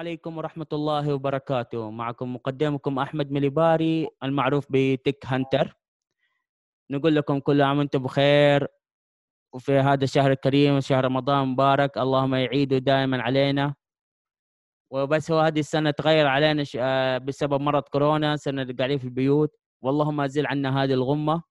[0.00, 1.90] عليكم ورحمة الله وبركاته.
[1.90, 5.76] معكم مقدمكم أحمد مليباري المعروف بتك هانتر.
[6.90, 8.68] نقول لكم كل عام وأنتم بخير.
[9.52, 13.74] وفي هذا الشهر الكريم شهر رمضان مبارك اللهم يعيده دائما علينا.
[14.90, 19.52] وبس هو هذه السنة تغير علينا آه، بسبب مرض كورونا صرنا قاعدين في البيوت.
[19.84, 21.42] والله ما زل عنا هذه الغمة.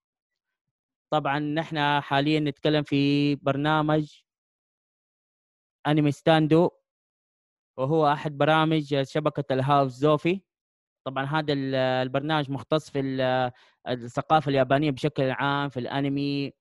[1.14, 4.06] طبعا نحن حاليا نتكلم في برنامج
[5.88, 6.79] أنمي ستاند.
[7.80, 10.42] وهو أحد برامج شبكة الهاوس زوفي.
[11.08, 13.52] طبعا هذا ال- البرنامج مختص في ال-
[13.88, 16.52] الثقافة اليابانية بشكل عام في الأنمي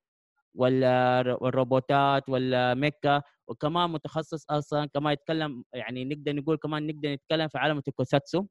[0.55, 3.23] وال- والروبوتات والميكا.
[3.49, 8.47] وكمان متخصص أصلا كمان يتكلم يعني نقدر نقول كمان نقدر نتكلم في عالم ال tokusatsu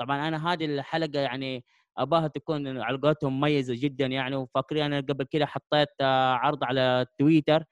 [0.00, 1.64] طبعا أنا هذه الحلقة يعني
[1.98, 4.36] أباها تكون على قولتهم مميزة جدا يعني.
[4.36, 7.64] وفاكرين أنا قبل كده حطيت عرض على تويتر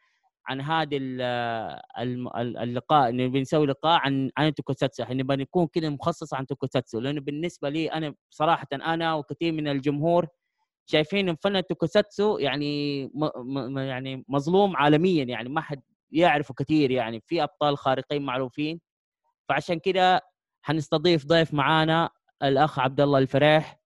[0.47, 0.61] عن
[0.93, 7.01] ال- اللقاء انه بنسوي لقاء عن عن التوكوساتسو إحنا نبغى نكون كذا مخصص عن توكوساتسو
[7.01, 10.27] لأنه بالنسبة لي أنا صراحة أنا وكثير من الجمهور
[10.87, 15.25] شايفين إن فن التوكوساتسو يعني م يعني مظلوم عالميا.
[15.25, 16.91] يعني ما حد يعرفه كثير.
[16.91, 18.81] يعني في أبطال خارقين معروفين.
[19.49, 20.21] فعشان كذا
[20.63, 22.11] حنستضيف ضيف معانا
[22.43, 23.79] الأخ عبد الله الفريح.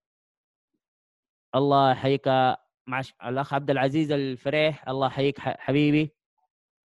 [1.55, 2.27] الله يحييك.
[2.87, 4.87] مع الأخ عبد العزيز الفريح.
[4.89, 6.18] الله يحييك حبيبي.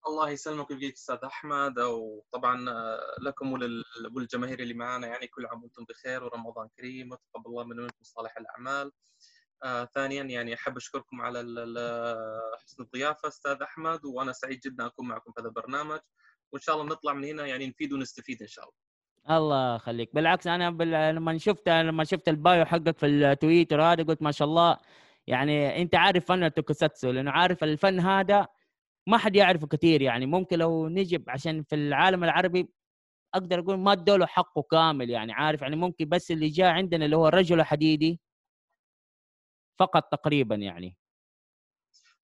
[0.08, 3.84] الله يسلمك ويبقيك أستاذ أحمد وطبعا آه، لكم ولل-
[4.16, 8.36] وللجماهير اللي معنا يعني كل عام وأنتم بخير ورمضان كريم وتقبل الله منا ومنكم صالح
[8.38, 8.92] الأعمال.
[9.64, 11.38] آه ثانيا يعني أحب أشكركم على
[12.64, 15.98] حسن الضيافة أستاذ أحمد وأنا سعيد جدا أكون معكم في هذا البرنامج
[16.52, 18.76] وإن شاء الله نطلع من هنا يعني نفيد ونستفيد إن شاء الله.
[19.38, 21.14] الله يخليك بالعكس أنا بال...
[21.14, 24.76] لما شفت لما شفت البايو حقك في التويتر هذا قلت ما شاء الله
[25.26, 28.48] يعني أنت عارف فن التوكوساتسو لأنه عارف الفن هذا
[29.08, 30.26] ما حد يعرفه كثير يعني.
[30.26, 32.68] ممكن لو نجيب عشان في العالم العربي
[33.34, 35.76] أقدر أقول ما ادوا له حقه كامل يعني عارف يعني.
[35.76, 38.20] ممكن بس اللي جاء عندنا اللي هو الرجل الحديدي
[39.78, 40.96] فقط تقريبا يعني.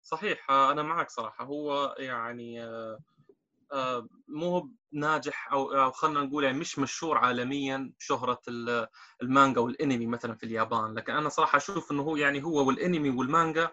[0.02, 1.44] صحيح آه، أنا معك صراحة.
[1.44, 2.98] هو يعني آه،
[3.72, 8.86] آه، مو ناجح أو أو خلينا نقول يعني مش مشهور عالميا بشهرة ال-
[9.22, 10.94] المانجا والأنمي مثلا في اليابان.
[10.94, 13.70] لكن أنا صراحة أشوف إنه هو يعني هو والأنمي والمانجا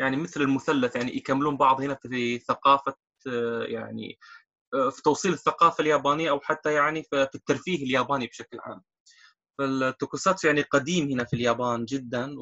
[0.00, 2.94] يعني مثل المثلث يعني يكملون بعض هنا في ثقافة
[3.28, 4.18] آه، يعني
[4.74, 8.82] آه، في توصيل الثقافة اليابانية أو حتى يعني في في الترفيه الياباني بشكل عام.
[9.58, 12.34] فالتوكوساتسو يعني قديم هنا في اليابان جدا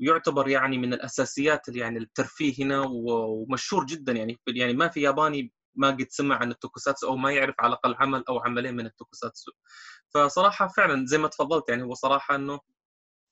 [0.00, 5.90] ويعتبر يعني من الأساسيات يعني الترفيه هنا ومشهور جدا يعني يعني ما في ياباني ما
[5.90, 9.52] قد سمع عن التوكوساتسو أو ما يعرف على الأقل عمل أو عملين من التوكوساتسو
[10.14, 12.60] فصراحة فعلا زي ما تفضلت يعني هو صراحة إنه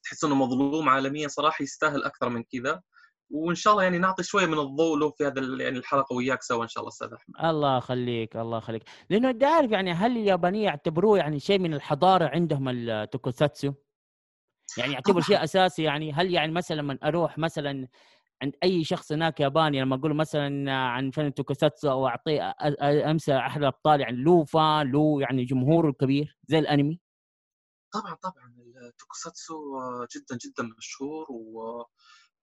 [0.04, 2.82] تحس إنه مظلوم عالميا صراحة يستاهل أكثر من كذا.
[3.30, 6.62] وإن شاء الله يعني نعطي شوية من الضوء له في هذا يعني الحلقة وياك سوا
[6.62, 7.50] إن شاء الله أستاذ أحمد.
[7.50, 8.82] الله يخليك الله يخليك.
[9.10, 13.72] لأنه انت عارف يعني هل اليابانيه يعتبروه يعني شيء من الحضارة عندهم التوكوساتسو
[14.78, 17.88] يعني يعتبر شيء أساسي يعني هل يعني مثلا لما أروح مثلا
[18.42, 22.54] عند أي شخص هناك ياباني لما أقول مثلا عن فن التوكوساتسو أو أعطيه
[23.10, 27.00] أمثلة أحد الأبطال يعني له فان له يعني جمهوره الكبير زي الأنمي؟
[27.92, 28.54] طبعا طبعا.
[28.86, 29.54] ال tokusatsu
[30.16, 31.26] جدا جدا مشهور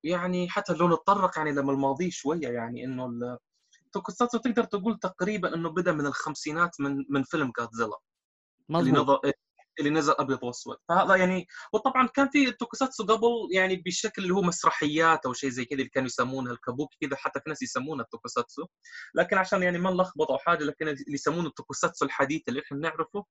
[0.04, 3.38] ويعني حتى لو نتطرق يعني لما الماضي شوية يعني إنه
[3.86, 7.98] ال tokusatsu تقدر تقول تقريبا إنه بدأ من الخمسينات من من فيلم جادزيلا
[8.70, 9.20] اللي نظر
[9.80, 10.78] اللي نزل أبيض وأسود.
[10.90, 15.50] فهذا يعني وطبعا كان في ال tokusatsu قبل يعني بشكل اللي هو مسرحيات أو شيء
[15.50, 18.66] زي كذا اللي كانوا يسمونها ال kabuki كذا حتى في ناس يسمونها ال tokusatsu
[19.16, 22.78] لكن عشان يعني ما نلخبط أو حاجة لكن اللي يسمونه ال tokusatsu الحديث اللي إحنا
[22.78, 23.26] نعرفه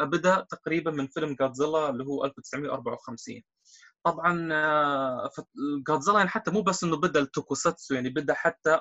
[0.00, 3.42] بدأ تقريبا من فيلم جادزيلا اللي هو 1954
[4.04, 5.40] طبعا آه، ف-
[5.88, 8.80] جادزيلا يعني حتى مو بس إنه بدأ ال tokusatsu يعني بدأ حتى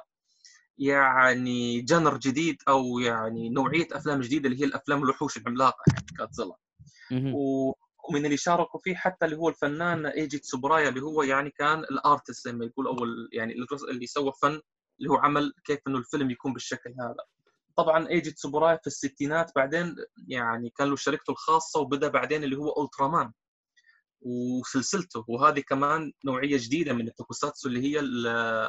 [0.78, 6.00] يعني genre جديد أو يعني نوعية أفلام جديدة اللي هي الأفلام الوحوش العملاقة يعني.
[7.35, 7.73] و-
[8.09, 11.89] ومن اللي شاركوا فيه حتى اللي هو الفنان إيجي تسوبرايا اللي هو يعني كان ال
[11.89, 13.53] artist زي ما يقول أو ال- يعني
[13.90, 14.62] اللي سوى فن
[15.00, 17.16] اللي هو عمل كيف إنه الفيلم يكون بالشكل هذا.
[17.78, 19.96] طبعا إيجي تسوبرايا في الستينات بعدين
[20.28, 23.32] يعني كان له شركته الخاصة وبدأ بعدين اللي هو ألترامان
[24.22, 25.26] وسلسلته.
[25.28, 28.28] وهذه كمان نوعية جديدة من ال tokusatsu اللي هي ال-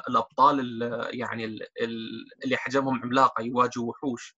[0.08, 4.36] الأبطال ال- يعني ال- ال- اللي حجمهم عملاقه يواجهوا وحوش.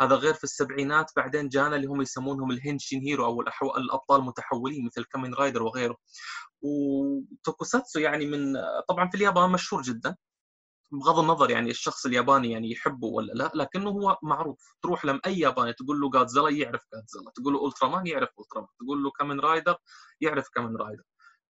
[0.00, 3.40] هذا غير في السبعينات بعدين جانا اللي هم يسمونهم ال henshin hero أو.
[3.78, 5.96] الأبطال المتحولين مثل كامين رايدر وغيره.
[6.62, 8.54] و tokusatsu يعني من
[8.88, 10.16] طبعا في اليابان مشهور جدا.
[10.92, 14.76] بغض النظر يعني الشخص الياباني يعني يحبه ولا لا لكنه هو معروف.
[14.82, 18.60] تروح لم أي ياباني تقول له جادزيلا يعرف جادزيلا تقول له الترا مان يعرف الترا
[18.60, 19.76] مان تقول له كامن رايدر
[20.20, 21.02] يعرف كامن رايدر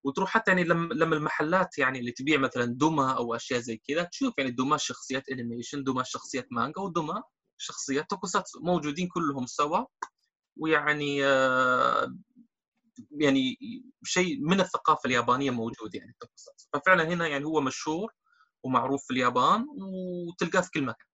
[0.05, 4.02] وتروح حتى يعني لما لما المحلات يعني اللي تبيع مثلا دوما أو أشياء زي كذا
[4.02, 7.23] تشوف يعني دوما شخصيات animation دوما شخصيات مانجا ودوما
[7.56, 9.84] شخصيات tokusatsu موجودين كلهم سوا.
[10.56, 12.17] ويعني آه،
[13.11, 13.58] يعني
[14.05, 18.12] شيء من الثقافة اليابانية موجود يعني التوكوساتسو ففعلا هنا يعني هو مشهور.
[18.62, 21.06] ومعروف في اليابان وتلقاه في كل مكان.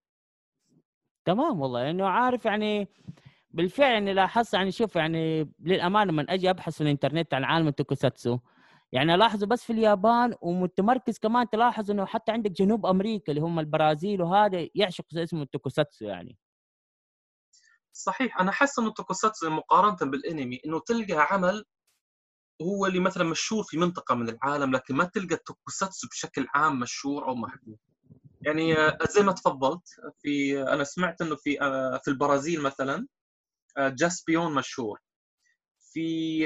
[1.25, 2.89] تمام والله لأنه عارف يعني
[3.51, 8.39] بالفعل يعني لاحظت يعني شوف يعني للأمانة من أجي أبحث في الإنترنت عن عالم التوكوساتسو
[8.93, 13.59] يعني الاحظه بس في اليابان ومتمركز كمان تلاحظ إنه حتى عندك جنوب أمريكا اللي هم
[13.59, 16.39] البرازيل وهذا يعشق اسمه التوكوساتسو يعني.
[17.93, 21.65] صحيح أنا حاسس إنه التوكوساتسو مقارنة بالأنمي إنه تلقى عمل
[22.63, 27.29] هو اللي مثلا مشهور في منطقة من العالم لكن ما تلقى التوكوساتسو بشكل عام مشهور
[27.29, 27.79] أو محبوب.
[28.43, 29.89] يعني آه، زي ما تفضلت
[30.23, 33.07] في أنا سمعت إنه في آه، في البرازيل مثلا
[33.77, 35.01] آه، جاسبيون مشهور.
[35.93, 36.45] في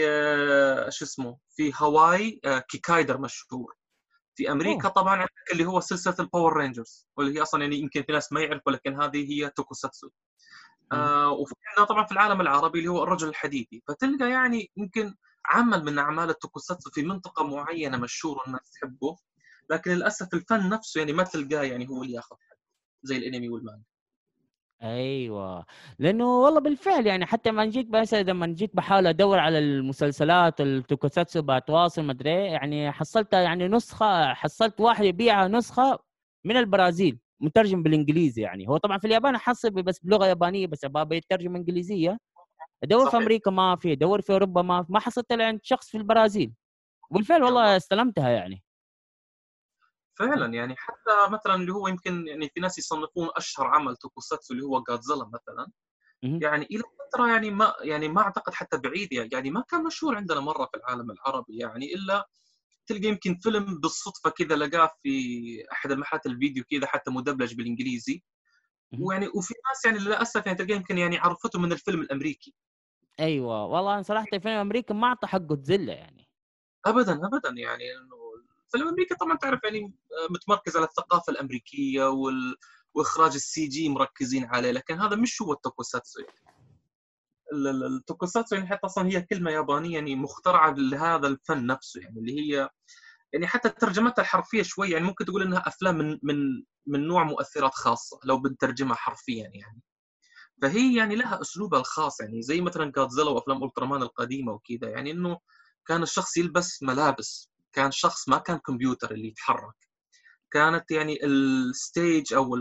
[0.90, 3.74] شو اسمه في هاواي كيكايدر مشهور.
[4.34, 4.88] في أمريكا.
[4.88, 8.40] طبعا عندك اللي هو سلسلة الباور رينجرز واللي هي أصلا يعني يمكن في ناس ما
[8.40, 10.10] يعرفوا لكن هذه هي توكوساتسو
[10.92, 13.82] آه وفي عندنا طبعا في العالم العربي اللي هو الرجل الحديدي.
[13.88, 15.14] فتلقى يعني يمكن
[15.46, 19.16] عمل من أعمال التوكوساتسو في منطقة معينة مشهور والناس تحبه
[19.70, 22.56] لكن للأسف الفن نفسه يعني ما تلقاه يعني هو اللي ياخذ حقه
[23.02, 23.82] زي الأنمي والمانجا.
[24.82, 25.66] أيوه.
[25.98, 31.42] لأنه والله بالفعل يعني حتى ما جيت بس لما جيت بحاول أدور على المسلسلات التوكوساتسو
[31.42, 35.98] بتواصل ما أدري يعني حصلت يعني نسخة حصلت واحد يبيعها نسخة
[36.44, 38.68] من البرازيل مترجم بالإنجليزي يعني.
[38.68, 42.18] هو طبعا في اليابان حصل بس بلغة يابانية بس بابا يترجم إنجليزية.
[42.82, 45.96] ادور في أمريكا ما في ادور في أوروبا ما ما حصلت إلا عند شخص في
[45.96, 46.52] البرازيل.
[47.10, 48.62] بالفعل والله استلمتها يعني.
[50.18, 54.64] فعلا يعني حتى مثلا اللي هو يمكن يعني في ناس يصنفون أشهر عمل توكوساتسو اللي
[54.64, 55.72] هو جادزيلا مثلا.
[56.42, 60.16] يعني إلى فترة يعني ما يعني ما أعتقد حتى بعيد يعني, يعني ما كان مشهور
[60.16, 62.28] عندنا مرة في العالم العربي يعني إلا
[62.86, 68.22] تلقى يمكن فيلم بالصدفة كذا لقاه في أحد المحلات الفيديو كذا حتى مدبلج بالإنجليزي.
[69.00, 72.54] ويعني وفي ناس يعني للأسف يعني تلقى يمكن يعني عرفته من الفيلم الأمريكي.
[73.20, 76.28] أيوه والله أنا صراحة الفيلم الأمريكي ما أعطى حقه تزله يعني
[76.86, 78.16] ابدا ابدا يعني إنه
[78.66, 79.94] الفيلم الأمريكي طبعا تعرف يعني
[80.30, 82.56] متمركز على الثقافة الأمريكية وال...
[82.94, 86.38] وإخراج ال CG مركزين عليه لكن هذا مش هو التوكوساتسو يعني.
[87.96, 92.68] التوكوساتسو يعني حتى أصلا هي كلمة يابانية يعني مخترعة لهذا الفن نفسه يعني اللي هي
[93.32, 97.74] يعني حتى ترجمتها الحرفية شوي يعني ممكن تقول إنها أفلام من من من نوع مؤثرات
[97.74, 99.82] خاصة لو بنترجمها حرفيا يعني
[100.62, 105.38] فهي يعني لها أسلوبها الخاص يعني زي مثلا جودزيلا وأفلام ألترامان القديمة وكذا يعني إنه
[105.86, 109.74] كان الشخص يلبس ملابس كان شخص ما كان كمبيوتر اللي يتحرك.
[110.50, 112.54] كانت يعني ال stage أو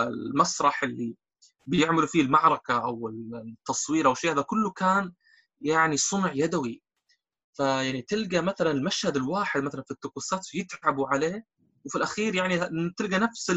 [0.00, 1.14] المسرح اللي
[1.66, 5.12] بيعملوا فيه المعركة أو التصوير أو شيء هذا كله كان
[5.60, 6.82] يعني صنع يدوي.
[7.52, 11.46] فيعني تلقى مثلا المشهد الواحد مثلا في التوكوساتسو يتعبوا عليه
[11.84, 12.58] وفي الأخير يعني
[12.96, 13.52] تلقى نفس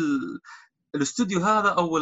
[0.95, 1.97] الاستوديو هذا أو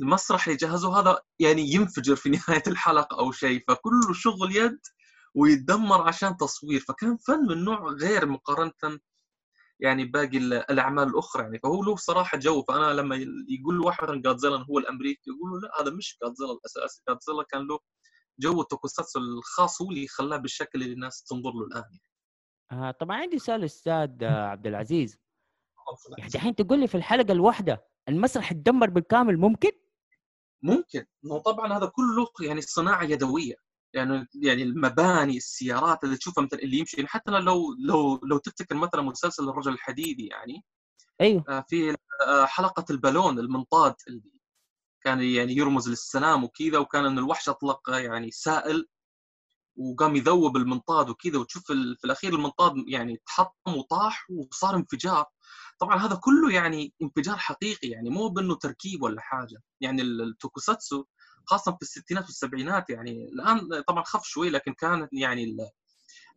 [0.00, 4.80] المسرح اللي جهزوه هذا يعني ينفجر في نهاية الحلقة أو شيء فكله شغل يد
[5.34, 9.00] ويتدمر عشان تصوير فكان فن من نوع غير مقارنة
[9.80, 11.58] يعني باقي الأعمال الأخرى يعني.
[11.58, 13.16] فهو له صراحة جو فأنا لما
[13.48, 17.02] يقول واحد مثلا جادزيلا هو الأمريكي يقولوا لا هذا مش جادزيلا الأساسي.
[17.08, 17.78] جادزيلا كان له
[18.40, 22.02] جو التوكوساتسو الخاص هو اللي خلاه بالشكل اللي الناس تنظر له الآن يعني.
[22.72, 25.18] آه طبعا عندي سؤال أستاذ عبد العزيز.
[26.18, 29.70] يعني الحين تقول لي في الحلقة الواحدة المسرح يتدمر بالكامل ممكن؟
[30.62, 31.04] ممكن.
[31.44, 33.54] طبعا هذا كله يعني صناعة يدوية.
[33.94, 38.74] يعني يعني المباني السيارات اللي تشوفها مثلا اللي يمشي يعني حتى لو لو لو تفتكر
[38.74, 40.64] مثلا مسلسل الرجل الحديدي يعني
[41.20, 41.44] أيوه.
[41.48, 44.40] آه، في آه، حلقة البالون المنطاد اللي
[45.04, 48.88] كان يعني يرمز للسلام وكذا وكان ان الوحش أطلق يعني سائل
[49.80, 51.72] وقام يذوب المنطاد وكذا وتشوف في
[52.04, 55.24] الأخير المنطاد يعني تحطم وطاح وصار انفجار.
[55.78, 59.62] طبعا هذا كله يعني انفجار حقيقي يعني مو بأنه تركيب ولا حاجة.
[59.80, 61.04] يعني التوكوساتسو
[61.46, 65.56] خاصة في الستينات والسبعينات يعني الآن طبعا خف شوي لكن كانت يعني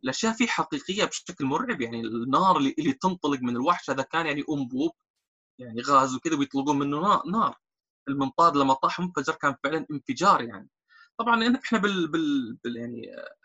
[0.04, 1.80] الأشياء فيه حقيقية بشكل مرعب.
[1.80, 4.92] يعني النار اللي, اللي تنطلق من الوحش هذا كان يعني انبوب
[5.58, 7.58] يعني غاز وكذا ويطلقون منه نار.
[8.08, 10.68] المنطاد لما طاح انفجر كان فعلا انفجار يعني.
[11.18, 13.02] طبعا إحنا بال, بال, بال يعني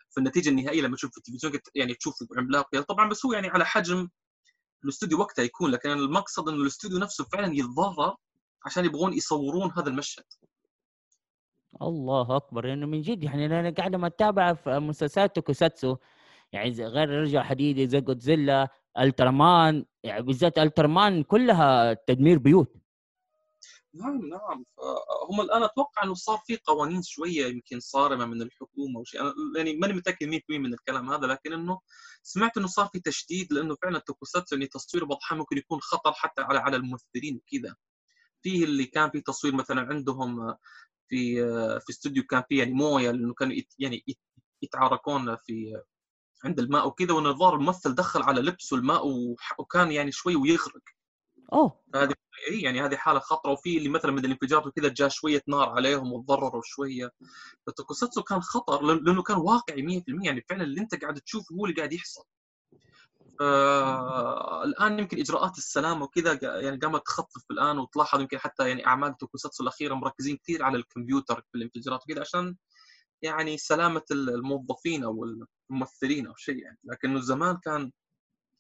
[0.10, 3.66] في النتيجة النهائية لما تشوف في التلفزيون يعني تشوف عملاق طبعا بس هو يعني على
[3.66, 4.10] حجم
[4.84, 8.16] الاستوديو وقتها يكون لكن المقصد إنه الاستوديو نفسه فعلا يتضرر
[8.66, 10.24] عشان يبغون يصورون هذا المشهد.
[11.82, 12.66] الله أكبر.
[12.66, 15.98] لأنه من جد يعني أنا قاعد ما اتابع في مسلسلات توكوساتسو.
[16.52, 18.68] يعني غير رجع حديدي زي جودزيلا
[19.00, 22.76] ألترمان يعني بالذات ألترمان كلها تدمير بيوت.
[23.94, 24.66] نعم نعم.
[25.30, 29.78] هم الآن أتوقع إنه صار في قوانين شوية يمكن صارمة من الحكومة وشيء أنا يعني
[29.78, 31.80] ماني متأكد 100% من الكلام هذا لكن إنه
[32.24, 36.42] سمعت إنه صار في تشديد لإنه فعلا التوكوساتسو يعني تصوير بضحى ممكن يكون خطر حتى
[36.42, 37.76] على على الممثلين وكذا.
[38.42, 40.56] فيه اللي كان في تصوير مثلا عندهم
[41.08, 41.36] في
[41.80, 44.20] في استوديو كان فيه يعني موية لإنه كانوا يعني يت-
[44.62, 45.82] يتعاركون في
[46.46, 49.08] عند الماء وكذا وان الظاهر الممثل دخل على لبسه الماء
[49.60, 50.82] وكان يعني شوي ويغرق.
[51.54, 51.80] أوه.
[51.96, 52.14] هذه
[52.52, 53.52] إي يعني هذه حالة خطرة.
[53.52, 57.12] وفي اللي مثلا من الانفجار وكذا جاء شوية نار عليهم وتضرروا شوية.
[57.68, 61.76] فتوكوساتسو كان خطر لأنه كان واقعي 100% يعني فعلا اللي أنت قاعد تشوفه هو اللي
[61.78, 62.24] قاعد يحصل.
[63.42, 69.18] آه الآن يمكن إجراءات السلامه وكذا يعني قامت تخفف الآن وتلاحظ يمكن حتى يعني أعمال
[69.18, 72.56] توكوساتسو الأخيرة مركزين كثير على الكمبيوتر في الانفجارات وكذا عشان
[73.22, 75.26] يعني سلامة الموظفين أو
[75.70, 76.78] الممثلين أو شيء يعني.
[76.84, 77.92] لكنه زمان كان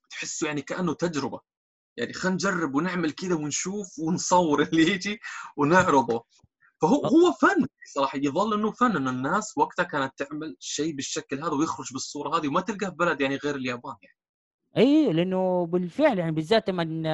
[0.10, 1.40] تحسه يعني كأنه تجربة.
[1.98, 5.20] يعني خلينا نجرب ونعمل كذا ونشوف ونصور اللي يجي
[5.58, 6.26] ونعرضه.
[6.82, 8.18] فهو هو فن صراحة.
[8.18, 12.62] يظل إنه فن إنه الناس وقتها كانت تعمل شيء بالشكل هذا ويخرج بالصورة هذه وما
[12.62, 14.16] تلقاه في بلد يعني غير اليابان يعني.
[14.78, 17.06] إي لأنه بالفعل يعني بالذات من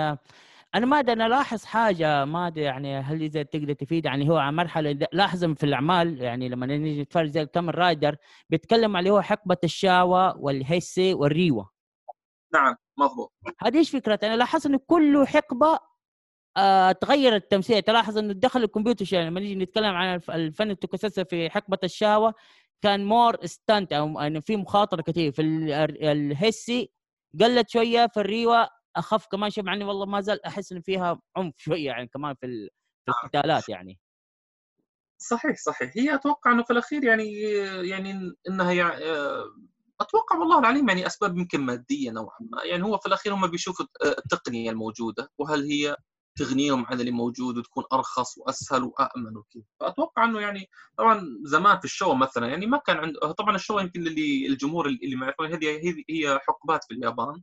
[0.76, 4.38] أنا ما أدري أنا لاحظ حاجة ما أدري يعني هل إذا تقدر تفيد يعني هو
[4.38, 8.16] على مرحلة لاحظ في الأعمال يعني لما نيجي نتفرج زي الكامن رايدر
[8.50, 11.64] بيتكلم على اللي هو حقبة الشوا والهيسي والريوا
[12.54, 12.76] نعم.
[12.98, 14.20] مضبوط هذه إيش فكرة.
[14.24, 15.80] أنا لاحظت إنه كل حقبة
[16.58, 21.24] آه تغير التمثيل تلاحظ إنه دخل الكمبيوتر شيء لما نيجي نتكلم عن الف- الفن التوكوساتسو
[21.24, 22.32] في حقبة الشوا
[22.82, 26.92] كان more stunt أو انه في مخاطرة كثير في ال- ال- الهيسي
[27.42, 31.20] قلت شوية في الريوا أخف كمان شوي مع إني والله ما زال أحس إنه فيها
[31.38, 32.70] عنف شوية يعني كمان في
[33.06, 34.00] في القتالات يعني.
[35.18, 35.92] صحيح صحيح.
[35.98, 37.42] هي أتوقع إنه في الأخير يعني
[37.90, 38.98] يعني إنها يع...
[40.02, 42.64] أتوقع والله العليم يعني أسباب يمكن مادية نوعا ما.
[42.64, 45.96] يعني هو في الأخير هم بيشوفوا التقنية الموجودة وهل هي
[46.38, 49.64] تغنيهم عن اللي موجود وتكون أرخص وأسهل وامن وكذا.
[49.80, 54.08] فأتوقع إنه يعني طبعا زمان في الشو مثلا يعني ما كان عنده طبعا الشو يمكن
[54.08, 57.42] اللي الجمهور اللي ما يعرفون هذه هي حقبات في اليابان.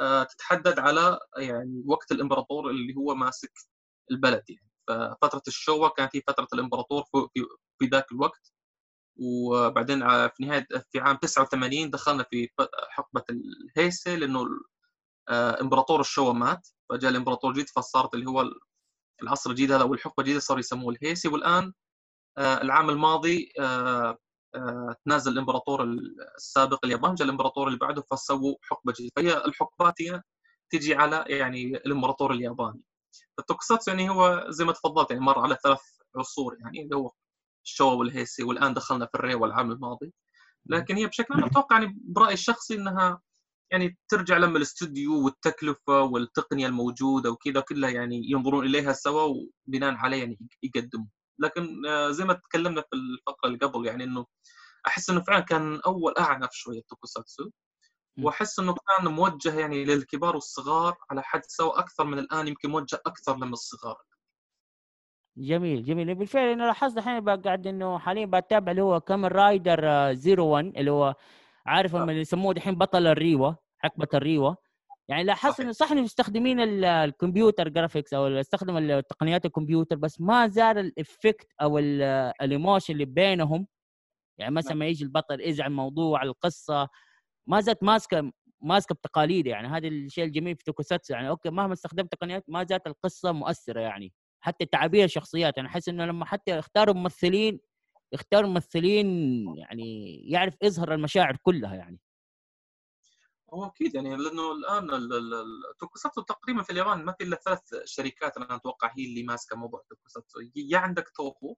[0.00, 3.52] آه، تتحدد على يعني وقت الإمبراطور اللي هو ماسك
[4.10, 4.66] البلد يعني.
[4.88, 7.04] ففترة الشوا كانت هي فترة الإمبراطور
[7.78, 8.52] في ذاك الوقت.
[9.16, 12.48] وبعدين في نهاية في عام 89 دخلنا في
[12.90, 14.46] حقبة الهيسي لأنه
[15.28, 18.60] آه، إمبراطور الشوا مات فجاء الإمبراطور الجديد فصارت اللي هو ال-
[19.22, 21.72] العصر الجديد هذا والحقبه الجديدة صاروا يسموه الهيسي والآن
[22.38, 24.18] آه، العام الماضي آه،
[25.04, 25.82] تنازل الإمبراطور
[26.36, 29.12] السابق اليابان جاء الإمبراطور اللي بعده فسووا حقبة جديدة.
[29.16, 30.22] فهي الحقبات هي
[30.70, 32.80] تجي على يعني الإمبراطور الياباني.
[33.38, 35.80] التوكوساتسو يعني هو زي ما تفضلت يعني مر على ثلاث
[36.16, 37.12] عصور يعني اللي هو
[37.66, 40.12] الشوا والهيسي والآن دخلنا في الريوا العام الماضي.
[40.66, 43.20] لكن هي بشكل عام أتوقع يعني برأيي الشخصي إنها
[43.72, 50.38] يعني ترجع للاستوديو والتكلفة والتقنية الموجودة وكذا كلها يعني ينظرون إليها سوا وبناء عليه يعني
[50.62, 51.06] يقدموا
[51.38, 54.26] لكن آه، زي ما تكلمنا في الفقرة اللي قبل يعني إنه
[54.86, 57.50] أحس إنه فعلا كان أول أعنف شوية التوكوساتسو
[58.16, 58.24] م.
[58.24, 63.00] وأحس إنه كان موجه يعني للكبار والصغار على حد سواء أكثر من الآن يمكن موجه
[63.06, 63.96] أكثر للصغار
[65.38, 66.14] جميل جميل.
[66.14, 70.90] بالفعل أنا لاحظت الحين بقى قاعد إنه حاليا بتابع اللي هو كامن رايدر 01 اللي
[70.90, 71.14] هو
[71.66, 74.54] عارف هم اللي يسموه دحين بطل الريوا حقبه الريوا
[75.08, 75.60] يعني لاحظت.
[75.60, 80.78] إنه صح إنه مستخدمين ال- ال computer graphics أو استخدم تقنيات الكمبيوتر بس ما زال
[80.78, 82.02] ال effect أو ال-
[82.42, 83.66] ال emotion اللي بينهم.
[84.38, 84.78] يعني مثلا نعم.
[84.78, 86.88] ما يجي البطل يزعل موضوع القصة
[87.48, 89.68] ما زالت ماسكة ماسكة بتقاليد يعني.
[89.68, 91.28] هذا الشيء الجميل في توكوساتسو يعني.
[91.28, 94.12] okay مهما استخدمت تقنيات ما زالت القصة مؤثرة يعني.
[94.46, 97.60] حتى تعابير الشخصيات أنا أحس إنه لما حتى يختاروا ممثلين
[98.12, 99.06] يختاروا ممثلين
[99.58, 102.00] يعني يعرف يظهر المشاعر كلها يعني.
[103.54, 107.36] هو أكيد يعني لأنه الآن ال- ال- ال- التوكوساتسو تقريبا في اليابان ما في إلا
[107.36, 110.38] ثلاث شركات أنا أتوقع هي اللي ماسكة موضوع توكوساتسو.
[110.56, 111.54] يا عندك توهو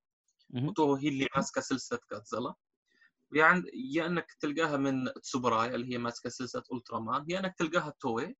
[0.50, 0.68] مهم.
[0.68, 2.54] وتوهو هي اللي ماسكة سلسلة جودزيلا
[3.34, 7.92] يا عند يا إنك تلقاها من تسوبراي اللي هي ماسكة سلسلة ألترامان يا إنك تلقاها
[8.00, 8.36] توي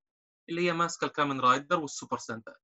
[0.48, 2.54] اللي هي ماسكة الكامن رايدر والسوبر سنتاي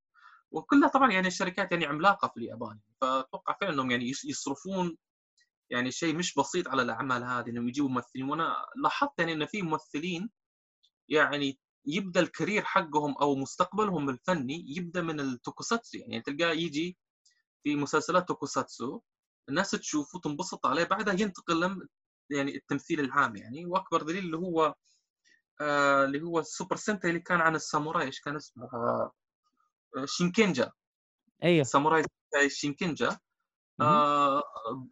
[0.55, 2.79] وكلها طبعا يعني شركات يعني عملاقة في اليابان.
[3.01, 4.97] فأتوقع فعلا إنهم يعني يص- يصرفون
[5.69, 8.29] يعني شيء مش بسيط على الأعمال هذه إنهم يجيبوا ممثلين.
[8.29, 10.29] وأنا لاحظت يعني إن في ممثلين
[11.09, 15.97] يعني يبدأ ال career حقهم أو مستقبلهم الفني يبدأ من التوكوساتسو.
[15.97, 16.97] يعني تلقاه يجي
[17.63, 19.01] في مسلسلات توكوساتسو
[19.49, 20.83] الناس تشوفه تنبسط عليه.
[20.83, 21.87] بعدها ينتقل
[22.29, 23.65] يعني التمثيل العام يعني.
[23.65, 24.75] وأكبر دليل اللي هو
[25.61, 28.05] آه اللي هو السوبر سنتاي اللي كان عن الساموراي.
[28.05, 29.11] إيش كان اسمه؟ آه
[30.05, 30.71] شينكينجر.
[31.43, 31.63] أيوه.
[31.63, 32.03] ساموراي
[32.47, 33.17] شينكينجر.
[33.81, 34.43] آه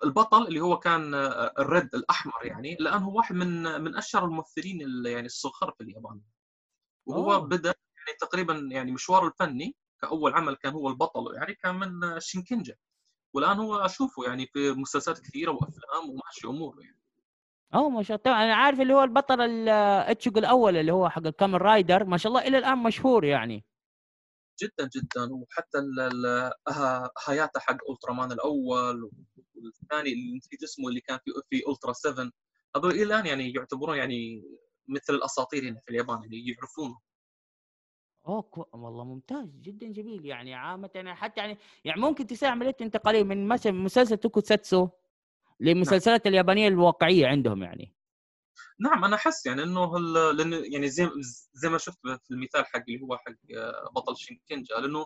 [0.04, 4.26] البطل اللي هو كان آه، ال red الأحمر يعني الآن هو واحد من من أشهر
[4.26, 6.22] الممثلين ال- يعني الصغار في اليابان.
[7.06, 7.40] وهو أوه.
[7.48, 12.20] بدأ يعني تقريبا يعني مشواره الفني كأول عمل كان هو البطل يعني كان من آه،
[12.20, 12.76] شينكينجر.
[13.36, 17.00] والآن هو أشوفه يعني في مسلسلات كثيرة وأفلام وماشي اموره يعني.
[17.74, 18.44] أوه ما شاء الله.
[18.44, 19.70] أنا عارف اللي هو البطل ال-
[20.10, 23.66] اتشيجو الأول اللي هو حق الكامن رايدر ما شاء الله إلى الآن مشهور يعني.
[24.62, 25.34] جدا جدا.
[25.34, 25.78] وحتى
[27.28, 29.10] هاياتا حق ألترامان الأول
[29.56, 32.32] والثاني اللي نسيت اسمه اللي كان في في ألترا 7
[32.76, 34.44] هذول إلى الآن يعني يعتبرون يعني
[34.88, 37.00] مثل الأساطير هنا في اليابان يعني يعرفونه
[38.28, 38.66] أوه كو...
[38.74, 40.26] والله ممتاز جدا جميل.
[40.26, 44.90] يعني عامة يعني حتى يعني يعني ممكن تسوي عملية انتقالية من مثلا مسلسل توكوساتسو
[45.60, 47.94] للمسلسلات اليابانية الواقعية عندهم يعني.
[48.80, 50.00] نعم أنا أحس يعني إنه
[50.32, 51.10] لأنه يعني زي
[51.54, 55.06] زي ما شفت في المثال حق اللي هو حق آه، بطل شينكينجر لأنه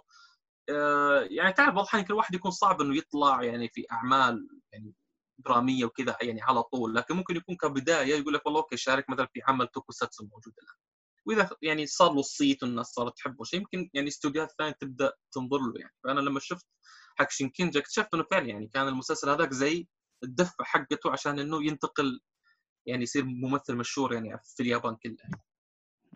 [0.70, 4.94] آه، يعني تعرف بعض الأحيان كل واحد يكون صعب إنه يطلع يعني في أعمال يعني
[5.39, 9.27] درامية وكذا يعني على طول لكن ممكن يكون كبداية يقول لك والله okay شارك مثلا
[9.34, 10.75] في عمل توكوساتسو موجود الآن.
[11.25, 15.58] وإذا يعني صار له صيت والناس صارت تحبه شيء يمكن يعني استوديوهات ثانية تبدأ تنظر
[15.58, 15.94] له يعني.
[16.04, 16.66] فأنا لما شفت
[17.20, 19.88] حق شينكنجا اكتشفت إنه فعلا يعني كان المسلسل هذاك زي
[20.24, 22.20] الدفه حقته عشان إنه ينتقل
[22.88, 25.29] يعني يصير ممثل مشهور يعني في اليابان كلها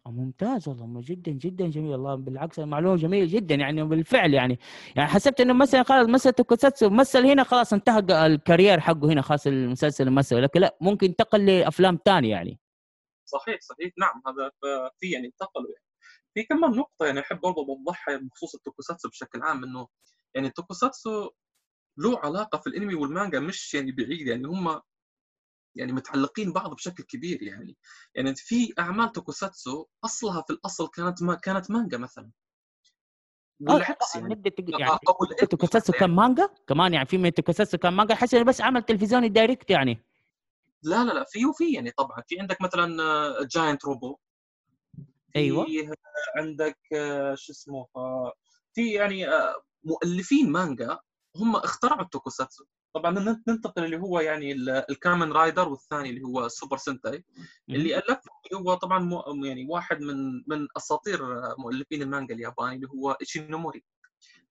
[0.06, 1.92] آه، ممتاز والله جدا جدا جميل.
[1.92, 4.60] والله بالعكس معلومة جميلة جدا يعني بالفعل يعني.
[4.96, 9.48] يعني حسبت إنه مثلا خلاص مثل توكوساتسو مثل هنا خلاص انتهى الكارير حقه هنا خلاص
[9.48, 12.60] المسلسل الممثل لكن لا ممكن ينتقل لأفلام ثانية يعني.
[13.26, 13.92] صحيح صحيح.
[13.98, 14.52] نعم هذا
[15.00, 15.86] في يعني انتقلوا يعني.
[16.34, 19.88] في كمان نقطة يعني أحب برضه أوضحها بخصوص التوكوساتسو بشكل عام إنه
[20.36, 21.30] يعني التوكوساتسو
[21.98, 24.48] له علاقة في الأنمي والمانجا مش يعني بعيد يعني.
[24.48, 24.82] هم
[25.76, 27.78] يعني متعلقين بعض بشكل كبير يعني.
[28.16, 32.32] يعني في أعمال توكوساتسو أصلها في الأصل كانت ما كانت مانجا مثلا.
[33.60, 34.34] والعكس آه، يعني.
[34.34, 35.00] نبدأ يعني
[35.50, 36.10] توكوساتسو كان.
[36.10, 40.06] مانجا؟ كمان يعني في من توكوساتسو كان مانجا إنه بس عمل تلفزيوني direct يعني.
[40.84, 42.24] لا لا لا في وفي يعني طبعا.
[42.28, 42.98] في عندك مثلا
[43.46, 44.18] Giant Robo
[45.34, 45.66] في أيوة.
[46.36, 48.34] عندك آه، شو اسمه آه،
[48.74, 51.00] في يعني آه، مؤلفين مانجا
[51.36, 56.22] هم اخترعوا ال tokusatsu طبعا نن- ننتقل اللي هو يعني ال- الكامن رايدر والثاني اللي
[56.24, 57.26] هو سوبر سنتاي.
[57.70, 61.20] اللي الفه اللي هو طبعا مو يعني واحد من من أساطير
[61.58, 63.84] مؤلفين المانجا الياباني اللي هو إيشينوموري.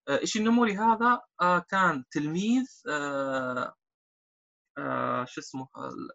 [0.09, 3.74] آه، إيشينوموري هذا آه، كان تلميذ آه،
[5.24, 5.68] شو اسمه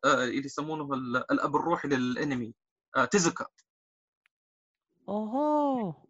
[0.06, 2.54] اللي يسمونه ال- الأب الروحي للأنمي
[3.12, 3.46] تيزوكا.
[5.10, 6.05] اوه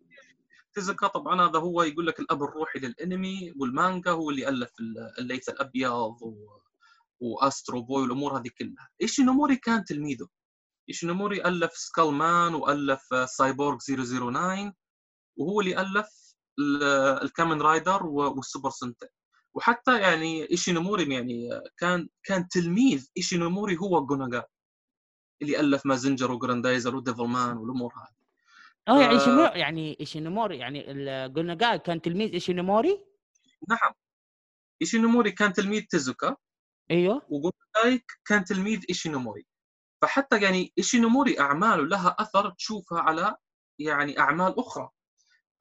[0.76, 5.50] تيزوكا طبعا هذا هو يقول لك الأب الروحي للإنمي والمانجا هو اللي ألف ال- الليث
[5.50, 6.60] الأبيض و...
[7.20, 8.90] وأسترو بوي والأمور هذه كلها.
[9.02, 10.28] ايشينوموري كان تلميذه؟
[10.90, 14.74] ايشينوموري ألف سكال مان وألف سايبورغ 009
[15.38, 16.84] وهو اللي ألف ال-
[17.24, 19.10] الكامن رايدر والسوبر سنتاي
[19.54, 24.44] وحتى يعني ايشينوموري يعني كان كان تلميذ ايشينوموري هو جو ناغاي
[25.42, 28.25] اللي ألف مازنجر وجراندايزر وديفل مان والأمور هذه.
[28.88, 29.20] آه يعني آه.
[29.20, 33.06] إيشينو- يعني إيشينوموري يعني ال- جو ناغاي كان تلميذ إيشينوموري؟
[33.70, 33.94] نعم.
[34.82, 36.36] إيشينوموري كان تلميذ تيزوكا.
[36.92, 37.22] أيوه.
[37.30, 39.46] وجو ناغاي كان تلميذ إيشينوموري.
[40.02, 43.36] فحتى يعني إيشينوموري أعماله لها أثر تشوفها على
[43.80, 44.90] يعني أعمال أخرى.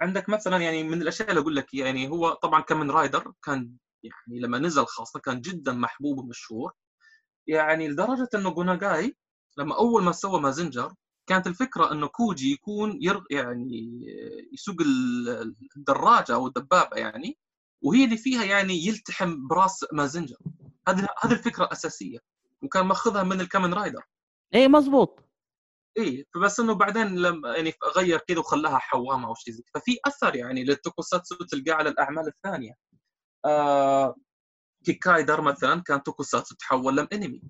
[0.00, 4.40] عندك مثلا يعني من الأشياء اللي أقول لك يعني هو طبعا كامن رايدر كان يعني
[4.40, 6.72] لما نزل خاصة كان جدا محبوب ومشهور.
[7.46, 9.16] يعني لدرجة إنه جو ناغاي
[9.58, 10.94] لما أول ما سوى مازنجر
[11.26, 14.02] كانت الفكرة إنه كوجي يكون ير يعني
[14.52, 17.38] يسوق ال- الدراجة أو الدبابة يعني
[17.82, 20.36] وهي اللي فيها يعني يلتحم براس مازنجر.
[20.88, 22.18] هذه هذه الفكرة الاساسيه
[22.62, 24.02] وكان ماخذها من الكامن رايدر.
[24.54, 25.20] إيه مزبوط
[25.96, 30.36] إيه فبس إنه بعدين لما يعني غير كذا وخلاها حوامة أو شيء زي ففي أثر
[30.36, 32.74] يعني لل tokusatsu تلقاه على الاعمال الثانية.
[33.44, 34.16] آه
[34.84, 37.42] كيكايدر مثلا كان tokusatsu تحول لإنمي.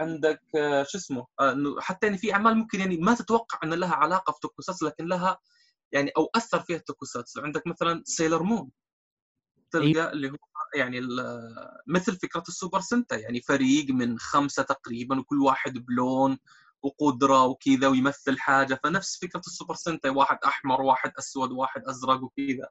[0.00, 3.94] عندك آه شو اسمه؟ آه حتى يعني في أعمال ممكن يعني ما تتوقع إن لها
[3.94, 5.38] علاقة في tokusatsu لكن لها
[5.92, 8.70] يعني أو أثر فيها ال tokusatsu عندك مثلا سيلر مون
[9.70, 10.36] تلقى اللي هو
[10.74, 11.00] يعني
[11.86, 16.38] مثل فكرة السوبر سنتاي يعني فريق من خمسة تقريبا وكل واحد بلون
[16.82, 18.80] وقدرة وكذا ويمثل حاجة.
[18.84, 22.68] فنفس فكرة السوبر سنتاي واحد أحمر واحد أسود واحد أزرق وكذا.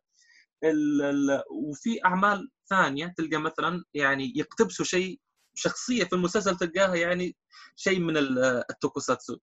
[1.52, 5.20] وفي أعمال ثانية تلقى مثلا يعني يقتبسوا شيء
[5.56, 7.36] شخصية في المسلسل تلقاها يعني
[7.76, 9.38] شيء من ال- tokusatsu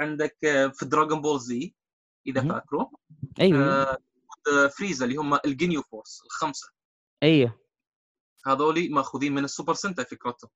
[0.00, 1.74] عندك آه، في دراغون بول زد
[2.26, 2.40] إذا.
[2.40, 2.90] فاكره
[3.40, 6.68] أيوه آه، فريزا اللي هم الجينيو فورس الخمسة
[7.22, 7.60] أيوه
[8.46, 10.50] هذولي ماخذين من السوبر سنتا فكرتهم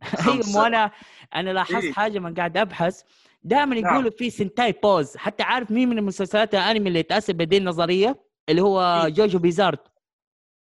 [0.28, 0.46] أيوه.
[0.46, 0.90] مو أنا
[1.34, 1.92] أنا لاحظت إيه.
[1.92, 3.02] حاجة من قاعد أبحث
[3.42, 3.92] دائما نعم.
[3.94, 8.62] يقولوا في سنتاي بوز حتى عارف مين من المسلسلات الأنمي اللي تاسس بدي النظريه اللي
[8.62, 9.08] هو إيه.
[9.08, 9.78] جوجو بيزارد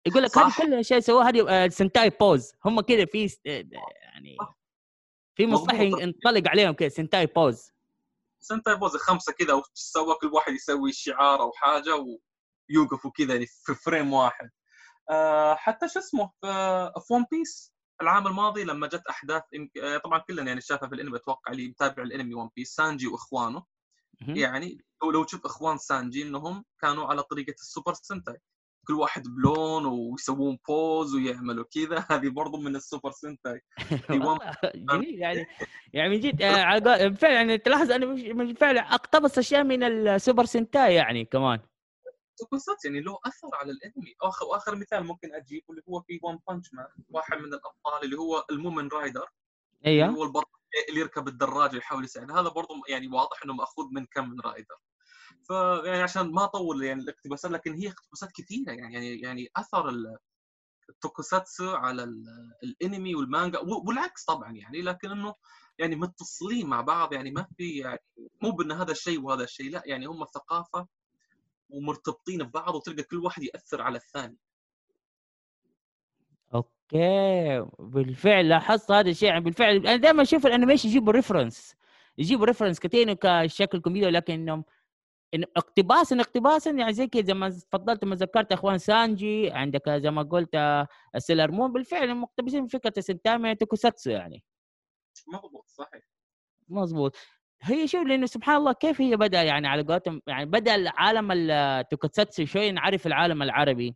[0.06, 0.54] يقول لك هذه.
[0.58, 3.66] كل الاشياء سووها هذه آه، سنتاي بوز هم كذا في آه،
[4.02, 4.38] يعني
[5.36, 5.80] في مصطلح.
[5.80, 7.74] ينطلق عليهم كذا سنتاي بوز
[8.44, 13.76] سنتا بوز خمسة كذا وسوى كل واحد يسوي شعار أو حاجة ويوقفوا كذا يعني في
[13.76, 14.50] فريم واحد
[15.10, 19.44] آه، حتى شو اسمه في في ون بيس العام الماضي لما جت أحداث
[19.84, 23.64] آه، طبعا كلنا يعني شافها في الأنمي أتوقع اللي متابع الأنمي ون بيس سانجي وإخوانه.
[24.28, 28.38] يعني لو لو تشوف إخوان سانجي إنهم كانوا على طريقة السوبر سنتاي
[28.88, 32.06] كل واحد بلون ويسوون pose ويعملوا كذا.
[32.12, 33.62] هذه برضو من السوبر سنتاي.
[34.76, 35.46] جميل يعني.
[35.94, 41.26] يعني من جد آه، بالفعل يعني تلاحظ مش- بالفعل أقتبس أشياء من السوبر سنتاي يعني
[41.26, 41.60] كمان.
[42.38, 44.14] tokusatsu يعني له أثر على الأنمي.
[44.22, 48.18] اخر وآخر مثال ممكن أجيبه اللي هو في ون بانش مان واحد من الأبطال اللي
[48.18, 49.26] هو المومن رايدر.
[49.86, 50.52] اللي أيوه هو البطل
[50.90, 54.76] اللي يركب الدراجة يحاول يساعد هذا برضو يعني واضح إنه مأخوذ من كامن رايدر.
[55.48, 60.18] فيعني عشان ما أطول يعني الاقتباسات لكن هي اقتباسات كثيرة يعني يعني يعني أثر ال-
[60.90, 65.36] tokusatsu على ال- الأنمي والمانجا والعكس طبعا يعني لكن إنه
[65.80, 68.00] يعني متصلين مع بعض يعني ما في يعني
[68.42, 70.88] مو بأن هذا الشيء وهذا الشيء لا يعني هم ثقافة
[71.70, 74.38] ومرتبطين ببعض وتلقى كل واحد يأثر على الثاني.
[76.54, 81.76] أوكي بالفعل لاحظت هذا الشيء يعني بالفعل أنا دائما أشوف ال animation يجيبوا reference
[82.18, 84.66] يجيبوا reference كثير كشكل كوميدي لكنهم
[85.58, 87.22] اقتباسا اقتباسا يعني زي كذا.
[87.24, 92.16] زي ما تفضلت ما ذكرت أخوان سانجي عندك زي ما قلت آه، السيلر مون بالفعل
[92.16, 94.44] مقتبسين من فكرة سنتاي tokusatsu يعني.
[95.28, 96.02] مضبوط صحيح.
[96.70, 97.16] مظبوط
[97.62, 101.43] هي شوف لأنه سبحان الله كيف هي بدأ يعني على قولتهم يعني بدأ العالم ال
[101.43, 103.96] tokusatsu شوي نعرف العالم العربي.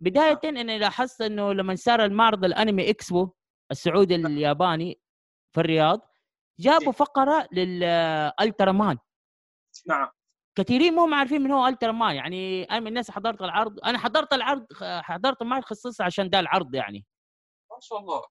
[0.00, 3.30] بداية إني لاحظت إنه لما صار المعرض الأنمي إكسبو
[3.70, 5.00] السعودي الياباني
[5.54, 6.00] في الرياض
[6.60, 8.98] جابوا فقرة للالترا مان
[9.86, 10.08] نعم.
[10.58, 14.32] كثيرين مو عارفين من هو ألترا مان يعني أنا من الناس حضرت العرض أنا حضرت
[14.32, 17.06] العرض حضرت المعرض خصيصا عشان ده العرض يعني.
[17.70, 18.22] ما شاء الله.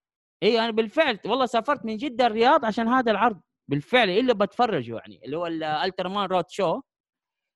[0.43, 5.25] اي أنا بالفعل والله سافرت من جدة الرياض عشان هذا العرض بالفعل إلا بتفرجوا يعني
[5.25, 6.81] اللي هو الالترا مان roadshow.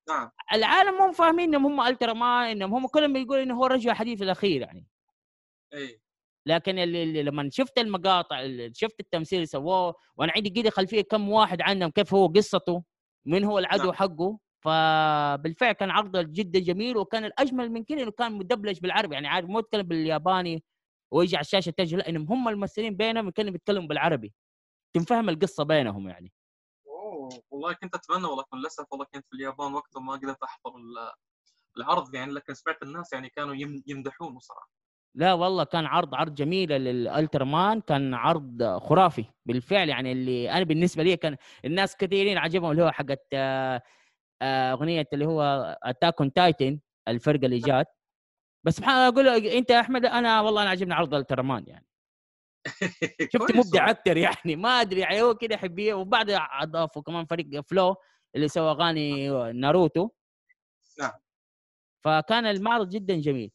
[0.08, 0.30] نعم.
[0.52, 4.22] العالم مو فاهمين إنهم هم ألترا مان إنهم هم كلهم يقولوا إنه هو الرجل الحديد
[4.22, 4.86] الأخير يعني.
[5.74, 6.00] اي
[6.46, 11.02] لكن اللي, اللي لما شفت المقاطع اللي شفت التمثيل اللي سووه وأنا عندي كده خلفية
[11.02, 12.84] كم واحد عنهم كيف هو قصته
[13.26, 13.92] من هو العدو نعم.
[13.92, 14.38] حقه.
[14.60, 19.14] فبالفعل كان عرض جدا جميل وكان الأجمل من كده إنه كان مدبلج بالعربي.
[19.14, 20.64] يعني عارف مو يتكلم بالياباني
[21.12, 24.34] ويجي على الشاشة تجي لا إنهم هم الممثلين بينهم كانوا بيتكلموا بالعربي.
[24.96, 26.32] تنفهم القصة بينهم يعني.
[26.86, 31.12] أوه والله كنت أتمنى والله للاسف والله كنت في اليابان وقتها ما قدرت أحضر ال-
[31.76, 34.70] العرض يعني لكن سمعت الناس يعني كانوا يم- يمدحونه صراحة
[35.14, 40.64] لا والله كان عرض عرض جميل لل Ultraman كان عرض خرافي بالفعل يعني اللي أنا
[40.64, 43.26] بالنسبة لي كان الناس كثيرين عجبهم اللي هو حقت
[44.42, 45.42] أغنية اللي هو
[45.82, 47.86] Attack on Titan الفرقة اللي جات.
[48.66, 51.86] بس سبحان الله أقول أنت يا أحمد أنا والله أنا عجبني عرض Ultraman يعني.
[53.32, 53.90] شفت مبدع.
[53.90, 54.56] أكثر يعني.
[54.56, 57.96] ما أدري يعني هو كده يحبيه وبعد اضافوا كمان فريق Flow
[58.36, 60.08] اللي سوى أغاني ناروتو.
[61.00, 61.12] نعم.
[62.04, 63.50] فكان المعرض جدا جميل.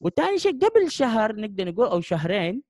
[0.00, 2.62] وثاني شيء قبل شهر نقدر نقول أو شهرين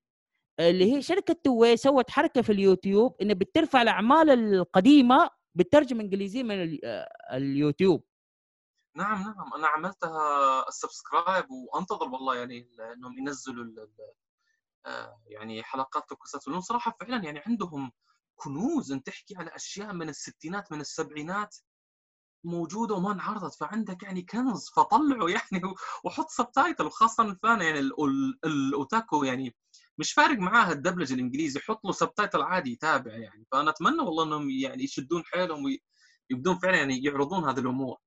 [0.59, 6.79] اللي هي شركة Toei سوت حركة في اليوتيوب انها بترفع الأعمال القديمة بالترجمه انجليزيه من
[6.83, 8.03] آه، اليوتيوب.
[8.95, 9.53] نعم نعم.
[9.53, 13.87] أنا عملتها ال subscribe وأنتظر والله يعني إنهم ينزلوا
[14.85, 17.91] آه، يعني حلقات توكوساتسو لأنه صراحة فعلا يعني عندهم
[18.35, 18.91] كنوز.
[18.91, 21.55] أنت تحكي على أشياء من الستينات من السبعينات
[22.43, 23.55] موجودة وما انعرضت.
[23.55, 25.61] فعندك يعني كنز فطلعوا يعني
[26.05, 29.55] وحط subtitle وخاصة ال fan يعني ال- ال- الأوتاكو يعني
[29.97, 33.45] مش فارق معاه الدبلج الإنجليزي حط له subtitle عادي يتابع يعني.
[33.51, 35.63] فأنا أتمنى والله إنهم يعني يشدون حيلهم
[36.31, 37.97] ويبدون فعلا يعني يعرضون هذه الأمور.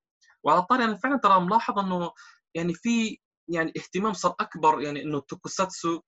[0.44, 2.12] وعلى الطاري أنا فعلا ترى ملاحظ إنه
[2.54, 3.18] يعني في
[3.48, 6.00] يعني اهتمام صار أكبر يعني إنه التوكوساتسو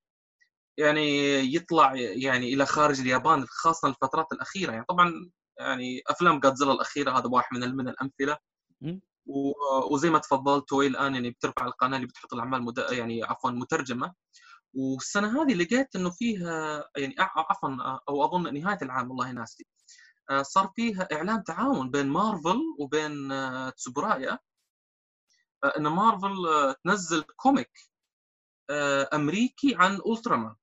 [0.79, 4.73] يعني يطلع يعني إلى خارج اليابان خاصة الفترات الأخيرة.
[4.73, 8.37] يعني طبعا يعني أفلام جادزيلا الأخيرة هذا واحد من من الأمثلة.
[9.91, 12.79] وزي ما تفضلت توي الآن يعني بترفع القناة اللي بتحط الأعمال مد...
[12.91, 14.12] يعني عفوا مترجمة.
[14.77, 19.67] والسنة هذه لقيت إنه فيها يعني عفوا أو أظن نهاية العام والله ناسي.
[20.31, 24.39] آه، صار فيها إعلان تعاون بين مارفل وبين آه، Tsuburaya.
[25.65, 26.35] آه، إن مارفل
[26.85, 27.71] تنزل comic
[29.15, 30.55] أمريكي عن Ultraman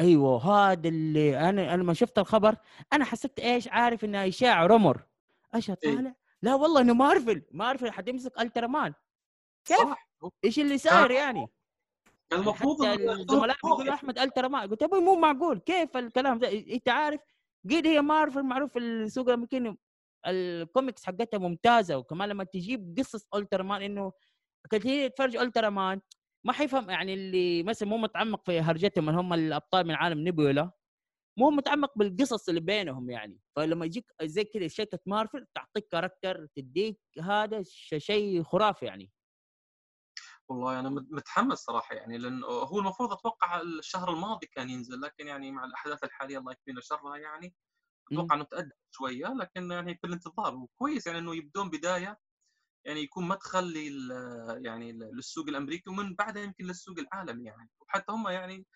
[0.00, 2.56] أيوه هذا اللي أنا لما شفت الخبر.
[2.92, 5.02] أنا حسيت إيش؟ عارف انها اشاعه rumor.
[5.54, 5.76] إيش إيه.
[5.76, 7.42] طالع؟ لا والله إنه مارفل.
[7.52, 8.94] مارفل حتمسك Ultraman
[9.64, 10.08] كيف؟ صح.
[10.44, 11.46] إيش اللي صاير يعني؟
[12.32, 17.20] كان المفروض الزملاء بيقولوا أحمد Ultraman قلت أبوي مو معقول كيف الكلام ده؟ أنت عارف
[17.70, 19.76] قد هي مارفل معروف في السوق الامريكي
[20.26, 24.12] الكوميكس حقتها ممتازة وكمان لما تجيب قصص Ultraman إنه
[24.70, 26.00] كثير يتفرج Ultraman
[26.46, 30.70] ما حيفهم يعني اللي مثلا مو متعمق في هرجتهم من هم الأبطال من عالم Nebula
[31.38, 33.40] مو متعمق بالقصص اللي بينهم يعني.
[33.56, 37.62] فلما يجيك زي كذا شركة مارفل تعطيك character تديك هذا
[37.98, 39.10] شيء خرافي يعني.
[40.52, 45.26] والله أنا مت- متحمس صراحة يعني لأنه هو المفروض أتوقع الشهر الماضي كان ينزل لكن
[45.26, 47.54] يعني مع الأحداث الحالية الله يكفينا شرها يعني
[48.12, 52.18] أتوقع إنه تاجل شوية لكن يعني في الانتظار وكويس يعني إنه يبدون بداية
[52.86, 54.10] يعني يكون مدخل لل
[54.66, 58.66] يعني للسوق الأمريكي ومن بعدها يمكن للسوق العالمي يعني وحتى هم يعني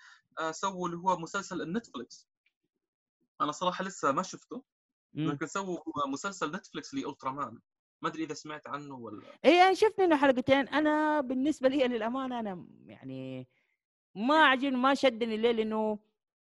[0.41, 2.29] آه، سووا اللي هو مسلسل النتفلكس
[3.41, 4.65] أنا صراحة لسه ما شفته
[5.27, 7.61] لكن سووا مسلسل نتفلكس ل Ultraman
[8.03, 10.69] ما أدري إذا سمعت عنه ولا اي أنا شفت منه حلقتين.
[10.69, 13.49] أنا بالنسبة لي للأمانة أنا يعني
[14.15, 14.43] ما إيه.
[14.43, 15.99] عجبني ما شدني ليه لأنه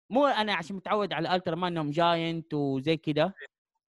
[0.09, 3.33] مو أنا عشان متعود على الترا مان إنهم جاينت وزي كذا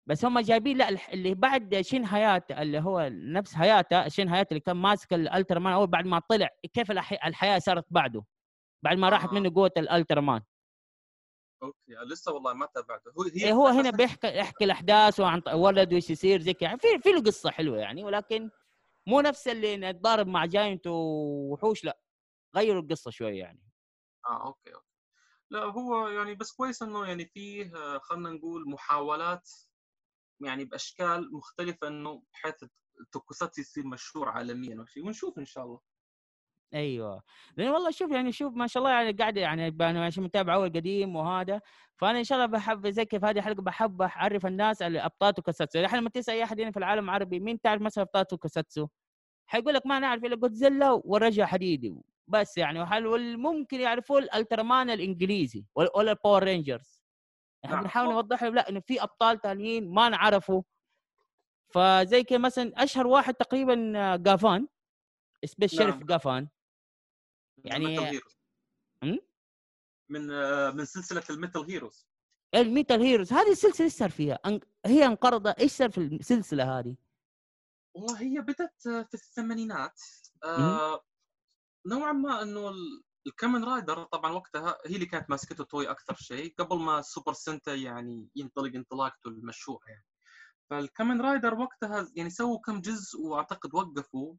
[0.06, 4.60] بس هم جايبين لا اللي بعد شين حيات اللي هو نفس حياته شين حيات اللي
[4.60, 8.24] كان ماسك الالترا مان أول بعد ما طلع كيف الحياة صارت بعده؟
[8.82, 9.34] بعد ما راحت آه.
[9.34, 10.42] منه قوة الالترا مان
[11.62, 13.10] أوكي لسه والله ما تابعته.
[13.10, 16.76] هو هي هو هنا بيحكي يحكي الأحداث وعن ولد وايش يصير زي كذا.
[16.76, 18.50] في في له قصه حلوة يعني ولكن
[19.06, 21.98] مو نفس اللي نتضارب مع جاينت ووحوش لا
[22.56, 23.62] غيروا القصة شوية يعني.
[24.26, 24.86] آه okay okay.
[25.50, 29.50] لا هو يعني بس كويس إنه يعني فيه خلينا نقول محاولات
[30.40, 32.54] يعني بأشكال مختلفة إنه بحيث
[33.00, 35.80] التوكوساتسو يصير مشهور عالميا ونشوف إن شاء الله.
[36.74, 37.22] أيوه.
[37.56, 40.68] لأن والله شوف يعني شوف ما شاء الله يعني قاعد يعني أنا عشان متابع أول
[40.68, 41.60] قديم وهذا
[41.96, 45.78] فأنا إن شاء الله بحب زي كيف هذه الحلقة بحب أعرف الناس اللي أبطال توكوساتسو
[45.78, 48.86] الحين لما تسأل أي أحد هنا في العالم العربي مين تعرف مثلا أبطال توكوساتسو
[49.46, 51.94] حيقول لك ما نعرف إلا جودزيلا والرجل حديدي.
[52.28, 57.02] بس يعني وهل ممكن يعرفوا ال Ultraman الإنجليزي ولا ال Power Rangers
[57.64, 57.84] إحنا نعم.
[57.84, 60.62] بنحاول نوضح لهم لا إنه في أبطال ثانيين ما نعرفوا
[61.68, 64.68] فزي كذا مثلا أشهر واحد تقريبا Gavan.
[65.44, 65.90] Space نعم.
[65.90, 66.48] Sheriff Gavan.
[67.66, 68.20] يعني
[70.08, 70.26] من
[70.76, 72.06] من سلسلة ال Metal Heroes
[72.54, 74.38] ال Metal Heroes هذه السلسلة إيش صار فيها؟
[74.86, 76.96] هي انقرضت إيش صار في السلسلة هذه؟
[77.94, 80.00] والله هي بدأت في الثمانينات.
[80.44, 81.04] آه
[81.86, 82.72] نوعا ما إنه
[83.26, 86.54] ال Kamen Rider طبعا وقتها هي اللي كانت ماسكته Toei أكثر شيء.
[86.58, 90.04] قبل ما ال Super Sentai يعني ينطلق انطلاقته المشهورة يعني.
[90.70, 94.34] فال Kamen Rider وقتها يعني سووا كم جزء وأعتقد وقفوا.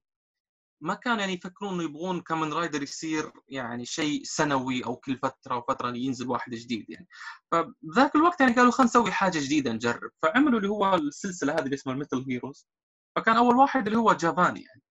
[0.81, 5.57] ما كان يعني يفكرون إنه يبغون Kamen Rider يصير يعني شيء سنوي أو كل فترة
[5.57, 7.07] وفتره ينزل واحد جديد يعني.
[7.51, 10.11] فذاك الوقت يعني قالوا خلينا نسوي حاجة جديدة نجرب.
[10.21, 12.67] فعملوا اللي هو السلسلة هذه اللي اسمها الميتال هيروز
[13.15, 14.81] فكان أول واحد اللي هو جافاني يعني.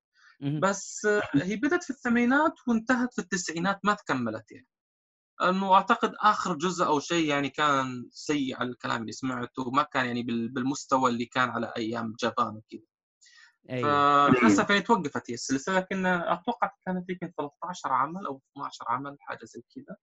[0.60, 4.66] بس هي بدأت في الثمانينات وانتهت في التسعينات ما تكملت يعني.
[5.42, 10.06] انه أعتقد آخر جزء أو شيء يعني كان سيء على الكلام اللي سمعته ما كان
[10.06, 12.95] يعني بالمستوى اللي كان على أيام جابان وكذا.
[13.70, 14.30] أيوة.
[14.30, 19.44] فللاسف يعني توقفت هي السلسلة لكن أتوقع كانت يمكن 13 عمل أو 12 عمل حاجة
[19.44, 19.96] زي كذا.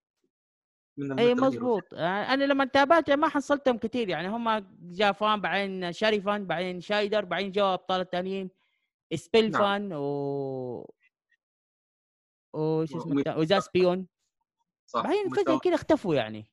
[1.19, 1.93] أي مضبوط.
[1.93, 7.65] أنا لما تابعت ما حصلتهم كثير يعني هم Gavan بعدين Sharivan بعدين Shaider بعدين جو
[7.65, 8.49] أبطال الثانيين
[9.15, 9.99] Spielban نعم.
[10.01, 10.93] و
[12.53, 14.07] وش اسمه و Jaspion
[14.85, 15.03] صح.
[15.03, 16.52] بعدين فجأة كذا اختفوا يعني.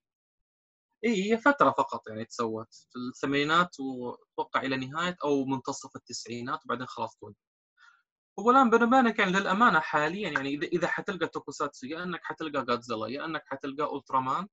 [1.05, 6.87] اي هي فترة فقط يعني تسوت في الثمانينات وأتوقع إلى نهاية أو منتصف التسعينات وبعدين
[6.87, 7.37] خلاص توقف
[8.39, 12.65] هو الآن بيني وبينك يعني للأمانة حاليا يعني إذا إذا حتلقى توكوساتسو يا إنك حتلقى
[12.65, 14.49] جودزيلا يا إنك حتلقى Ultraman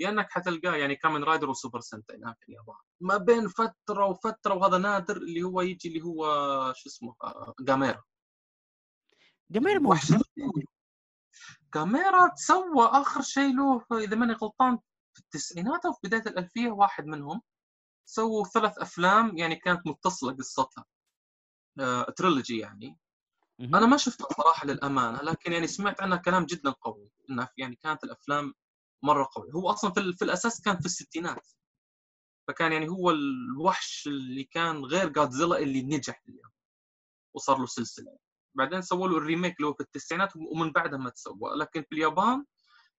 [0.00, 4.06] يا إنك حتلقاه يعني Kamen Rider و Super Sentai هناك في اليابان ما بين فترة
[4.06, 6.24] وفترة وهذا نادر اللي هو يجي اللي هو
[6.76, 7.14] شو اسمه
[7.60, 8.02] Gamera
[9.50, 10.22] Gamera موجود
[11.74, 14.78] Gamera تسوى آخر شيء له إذا ماني غلطان
[15.20, 17.42] في التسعينات أو في بداية الألفية واحد منهم
[18.04, 20.84] سووا ثلاث أفلام يعني كانت متصلة قصتها.
[21.80, 22.98] آه، trilogy يعني.
[23.60, 28.04] أنا ما شفتها صراحة للأمانة لكن يعني سمعت عنها كلام جدا قوي إنها يعني كانت
[28.04, 28.54] الأفلام
[29.02, 31.48] مرة قوي هو أصلا في, في الأساس كان في الستينات.
[32.48, 36.50] فكان يعني هو الوحش اللي كان غير جادزيلا اللي نجح اليوم
[37.34, 38.18] وصار له سلسلة.
[38.54, 41.56] بعدين سووا له ال remake اللي هو في التسعينات ومن بعدها ما تسوى.
[41.56, 42.44] لكن في اليابان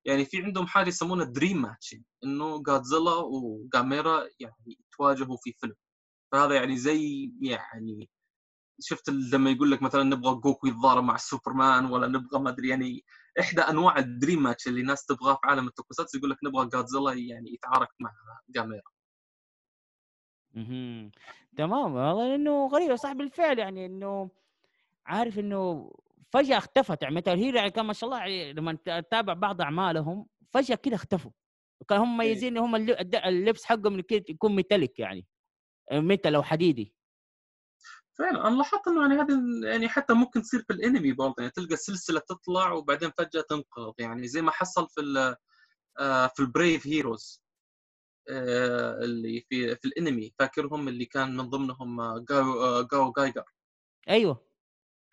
[0.06, 5.76] يعني في عندهم حاجة يسمونها dream matching إنه جادزيلا وجاميرا يعني يتواجهوا في فيلم.
[6.32, 8.10] فهذا يعني زي يعني
[8.82, 13.04] شفت لما يقول لك مثلا نبغى جوكو يتضارب مع سوبرمان ولا نبغى ما أدري يعني
[13.40, 17.14] إحدى أنواع ال dream match اللي الناس تبغاه في عالم التوكوساتسو يقول لك نبغى جادزيلا
[17.14, 18.12] يعني يتعارك مع
[18.50, 18.92] جاميرا
[20.58, 21.12] أها
[21.58, 24.30] تمام والله إنه غريبه صح بالفعل يعني إنه
[25.06, 25.92] عارف إنه
[26.34, 30.28] فجأة اختفت يعني metal hero يعني كان ما شاء الله يعني لما تتابع بعض أعمالهم
[30.54, 31.32] فجأة كده اختفوا.
[31.82, 32.28] وكان هم إيه.
[32.28, 35.26] مميزين هم اللبس حقهم يكون metallic يعني
[35.92, 36.94] metal أو حديدي.
[38.18, 41.76] فعلا أنا لاحظت إنه يعني هذه يعني حتى ممكن تصير في الأنمي برضه يعني تلقى
[41.76, 45.36] سلسلة تطلع وبعدين فجأة تنقرض يعني زي ما حصل في
[46.00, 47.44] آه، في البريف هيروز
[48.30, 53.44] آه، اللي في في الأنمي فاكرهم اللي كان من ضمنهم جاو جاو جايجر
[54.10, 54.51] أيوه.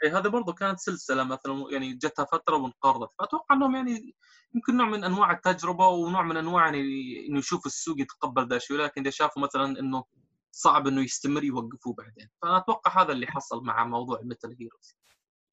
[0.05, 3.11] إيه هذه برضه كانت سلسلة مثلا يعني جتها فترة وانقرضت.
[3.19, 4.15] فأتوقع إنهم يعني
[4.55, 6.81] يمكن نوع من أنواع التجربة ونوع من أنواع يعني
[7.29, 10.05] إنه يشوف السوق يتقبل ذا الشيء ولكن إذا شافوا مثلا إنه
[10.53, 12.31] صعب إنه يستمر يوقفوه بعدين.
[12.43, 14.98] فانا أتوقع هذا اللي حصل مع موضوع metal heroes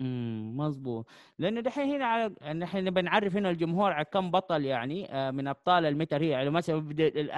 [0.01, 1.07] إمم مظبوط
[1.39, 5.47] لأنه دحين هنا على نحن نبي نعرف هنا الجمهور على كم بطل يعني آه، من
[5.47, 6.77] أبطال ال metal هي يعني مثلا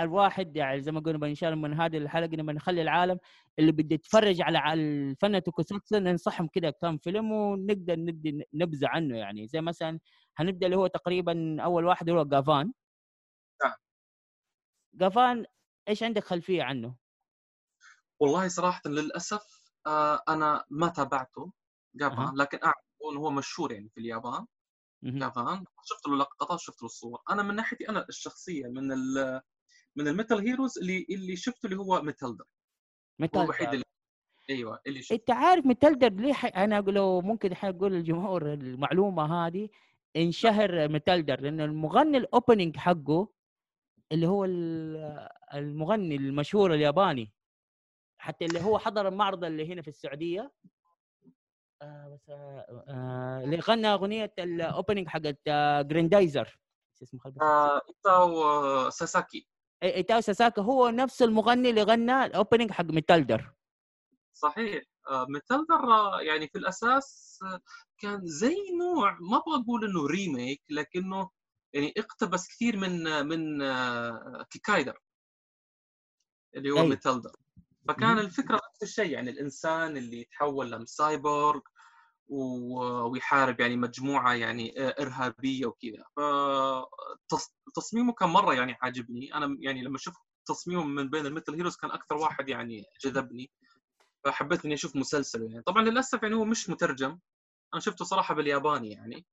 [0.03, 3.17] الواحد يعني زي ما قلنا ان شاء الله من هذه الحلقة نبي نخلي العالم
[3.59, 9.47] اللي بده يتفرج على الفن توكوساتسو ننصحهم كده كم فيلم ونقدر ندي نبذة عنه يعني
[9.47, 9.99] زي مثلا
[10.37, 12.73] هنبدأ اللي هو تقريبا أول واحد هو جافان
[13.63, 13.73] نعم.
[14.93, 15.45] جافان
[15.89, 16.95] إيش عندك خلفية عنه؟
[18.19, 21.51] والله صراحة للأسف آه، أنا ما تابعته.
[21.97, 22.75] جافان لكن أعرف
[23.11, 24.45] انه هو مشهور يعني في اليابان.
[25.03, 27.19] جافان شفت له لقطات شفت له الصور.
[27.29, 29.41] أنا من ناحيتي أنا الشخصية من ال
[29.95, 32.47] من ال metal heroes اللي اللي شفته اللي هو ميتالدر هو
[33.19, 33.83] metal الوحيد اللي
[34.49, 35.15] أيوه اللي شفته.
[35.15, 36.45] أنت عارف متلدر ليه ح...
[36.57, 39.69] أنا أقول لو ممكن الحين أقول للجمهور المعلومة هذه
[40.15, 43.27] انشهر متلدر لأن المغني ال opening حقه
[44.11, 47.31] اللي هو ال- المغني المشهور الياباني
[48.17, 50.51] حتى اللي هو حضر المعرض اللي هنا في السعودية.
[51.81, 56.59] آه بس آه آه اللي غنى أغنية ال opening حقت آه جريندايزر.
[57.03, 57.19] اسمه.
[57.41, 59.47] آه إيتاو آه، ساساكي.
[59.83, 63.53] إيتاو ساساكا هو نفس المغني اللي غنى ال opening حق متلدر
[64.33, 64.83] صحيح.
[65.29, 65.79] ميتالدر
[66.21, 67.39] يعني في الأساس
[67.97, 71.29] كان زي نوع ما أبغى أقول إنه remake لكنه
[71.73, 73.59] يعني اقتبس كثير من من
[74.43, 74.99] كيكايدر
[76.55, 76.87] اللي هو أي.
[76.87, 77.31] ميتالدر
[77.87, 78.19] فكان.
[78.19, 81.59] الفكرة نفس الشيء يعني الإنسان اللي يتحول لسايبورغ
[82.29, 86.03] ويحارب يعني مجموعة يعني إرهابية وكذا.
[87.67, 89.33] فتصميمه كان مرة يعني عاجبني.
[89.33, 93.51] أنا يعني لما شفت تصميمه من بين ال metal heroes كان أكثر واحد يعني جذبني.
[94.23, 95.63] فحبيت إني أشوف مسلسله يعني.
[95.63, 97.19] طبعا للأسف يعني هو مش مترجم.
[97.73, 99.25] أنا شفته صراحة بالياباني يعني.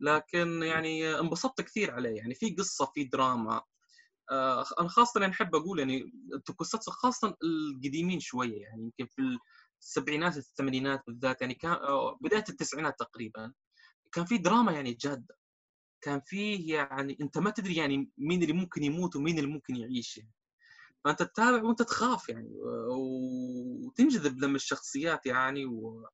[0.00, 2.16] لكن يعني انبسطت كثير عليه.
[2.16, 3.62] يعني في قصة في دراما.
[4.80, 9.38] أنا خاصة يعني أحب أقول يعني التوكوساتسو خاصة القديمين شوية يعني يمكن في
[9.80, 13.52] السبعينات الثمانينات بالذات يعني كان آه، بداية التسعينات تقريبا
[14.12, 15.36] كان في دراما يعني جادة
[16.00, 20.18] كان فيه يعني أنت ما تدري يعني مين اللي ممكن يموت ومين اللي ممكن يعيش
[20.18, 20.32] يعني.
[21.04, 22.50] فأنت تتابع وأنت تخاف يعني
[23.86, 26.10] وتنجذب لما الشخصيات يعني و آه،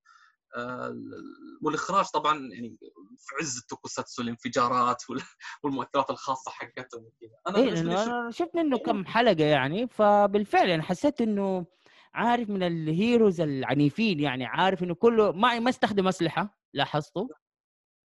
[1.63, 2.79] والإخراج طبعا يعني
[3.19, 5.23] في عز التوكوساتسو الانفجارات وال-
[5.65, 7.37] والمؤثرات الخاصة حقتهم وكذا.
[7.49, 11.67] أنا شفت أنا شفت منه كم حلقة يعني فبالفعل يعني حسيت إنه
[12.15, 17.29] عارف من الهيروز العنيفين يعني عارف إنه كله ما ما استخدم أسلحة لاحظته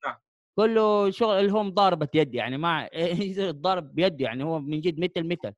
[0.05, 0.15] نعم.
[0.55, 2.89] كله شغل اللي هو مضاربه يد يعني ما
[3.49, 5.53] الضرب بيد يعني هو من جد مثل مثل.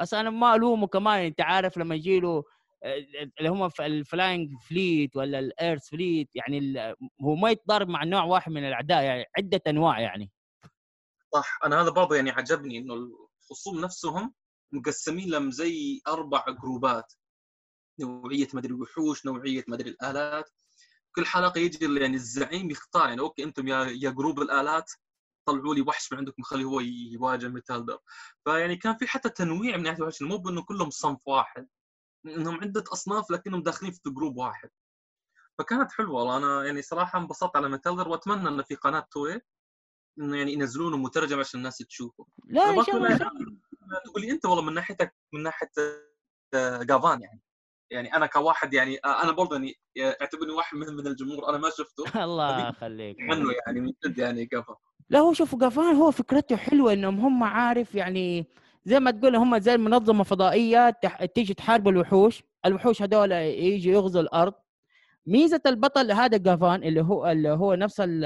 [0.00, 2.44] أصلا أنا ما ألومه كمان أنت عارف لما يجي له
[2.84, 6.76] اللي هم ال flying fleet ولا ال earth fleet يعني
[7.22, 10.30] هو ما يتضارب مع نوع واحد من الأعداء يعني عدة أنواع يعني.
[11.34, 11.58] صح.
[11.64, 14.34] أنا هذا برضه يعني عجبني إنه الخصوم نفسهم
[14.72, 17.12] مقسمين لهم زي أربع جروبات.
[18.00, 20.50] نوعية مدري وحوش نوعية مدري الآلات.
[21.14, 24.90] كل حلقة يجي يعني الزعيم يختار يعني okay أنتم يا يا group الآلات
[25.46, 27.98] طلعوا لي وحش من عندكم خليه هو يواجه ميتالدر
[28.44, 31.68] فيعني كان في حتى تنويع من ناحية الوحش مو بأنه كلهم صنف واحد.
[32.26, 34.68] إنهم عدة أصناف لكنهم داخلين في group واحد.
[35.58, 36.36] فكانت حلوة والله.
[36.36, 39.40] أنا يعني صراحة انبسطت على ميتالدر وأتمنى انه في قناة توي
[40.20, 42.26] إنه يعني ينزلونه مترجم عشان الناس تشوفه.
[42.44, 43.16] لا إن شاء تقول الله.
[43.18, 45.70] لي- تقول لي أنت والله من ناحيتك من ناحية
[46.54, 47.40] آه، جافان يعني.
[47.90, 49.74] يعني أنا كواحد يعني آه، أنا برضه يعني
[50.20, 51.48] اعتبرني واحد من من الجمهور.
[51.48, 52.04] أنا ما شفته.
[52.24, 53.16] الله يخليك.
[53.20, 54.76] عنه يعني من جد يعني جافان.
[55.08, 58.46] لا هو شوفوا قفان هو فكرته حلوة إنهم هم عارف يعني
[58.84, 60.90] زي ما تقول هم زي منظمه فضائيه.
[61.34, 64.54] تيجي تحارب الوحوش الوحوش هذول يجي يغزوا الأرض
[65.26, 68.24] ميزة البطل هذا قفان اللي هو اللي هو نفس ال...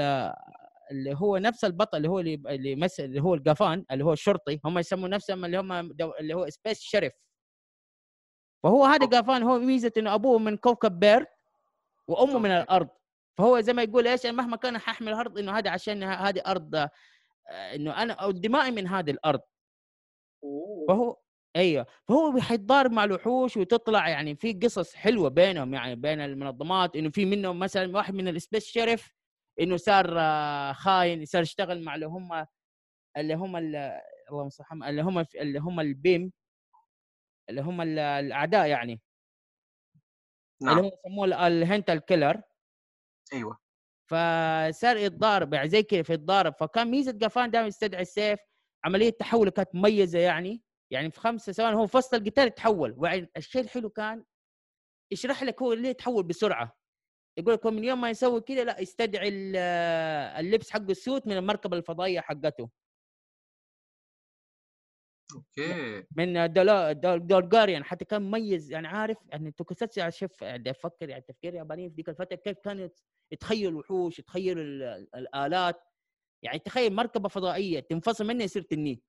[0.91, 4.59] اللي هو نفس البطل اللي هو اللي اللي يمثل اللي هو القفان اللي هو الشرطي
[4.65, 5.71] هم يسموا نفسهم اللي هم.
[6.19, 7.13] اللي هو space sheriff
[8.63, 9.05] فهو هذا.
[9.05, 11.27] قفان هو ميزة إنه أبوه من كوكب بيرد
[12.07, 12.51] وأمه من.
[12.51, 12.89] الأرض
[13.37, 16.89] فهو زي ما يقول إيش مهما كان ححمل الأرض إنه هذا عشان هذه أرض آه،
[17.75, 19.41] إنه أنا دمائي من هذه الأرض
[20.87, 21.17] فهو
[21.55, 27.09] أيوه فهو حيتضارب مع الوحوش وتطلع يعني في قصص حلوة بينهم يعني بين المنظمات إنه
[27.09, 29.15] في منهم مثلا واحد من ال space sheriff
[29.59, 32.45] إنه صار آه، خاين صار يشتغل مع اللي هم
[33.17, 33.99] اللي هم ال-
[34.31, 36.31] اللهم صل اللي هم اللي هم البيم
[37.49, 39.01] اللي هم ال- الأعداء يعني.
[40.61, 40.83] اللي نعم.
[40.83, 42.41] هو يسموه ال- الـ hunter killer
[43.33, 43.57] أيوه.
[44.09, 48.39] فصار يتضارب يعني زي كذا فيتضارب فكان ميزة قفان دائما يستدعي السيف
[48.85, 50.61] عملية تحوله كانت مميزة يعني
[50.91, 54.25] يعني في خمسة ثواني هو وسط القتال يتحول والشيء الحلو كان
[55.13, 56.77] يشرح لك هو ليه يتحول بسرعة.
[57.39, 59.55] يقول لك من يوم ما يسوي كذا لا يستدعي ال-
[60.45, 62.69] اللبس حق السوت من المركبة الفضائية حقته.
[65.35, 66.03] أوكي.
[66.17, 66.53] من
[67.27, 71.95] دولجاريان حتى كان مميز يعني عارف يعني توكوساتسو شوف يعني أفكر يعني تفكير يابانيين في
[71.95, 72.89] ذيك الفترة كيف كانوا
[73.31, 75.81] يتخيل الوحوش يتخيل ال- الآلات.
[76.45, 79.01] يعني تخيل مركبة فضائية تنفصل منها يصير تنين.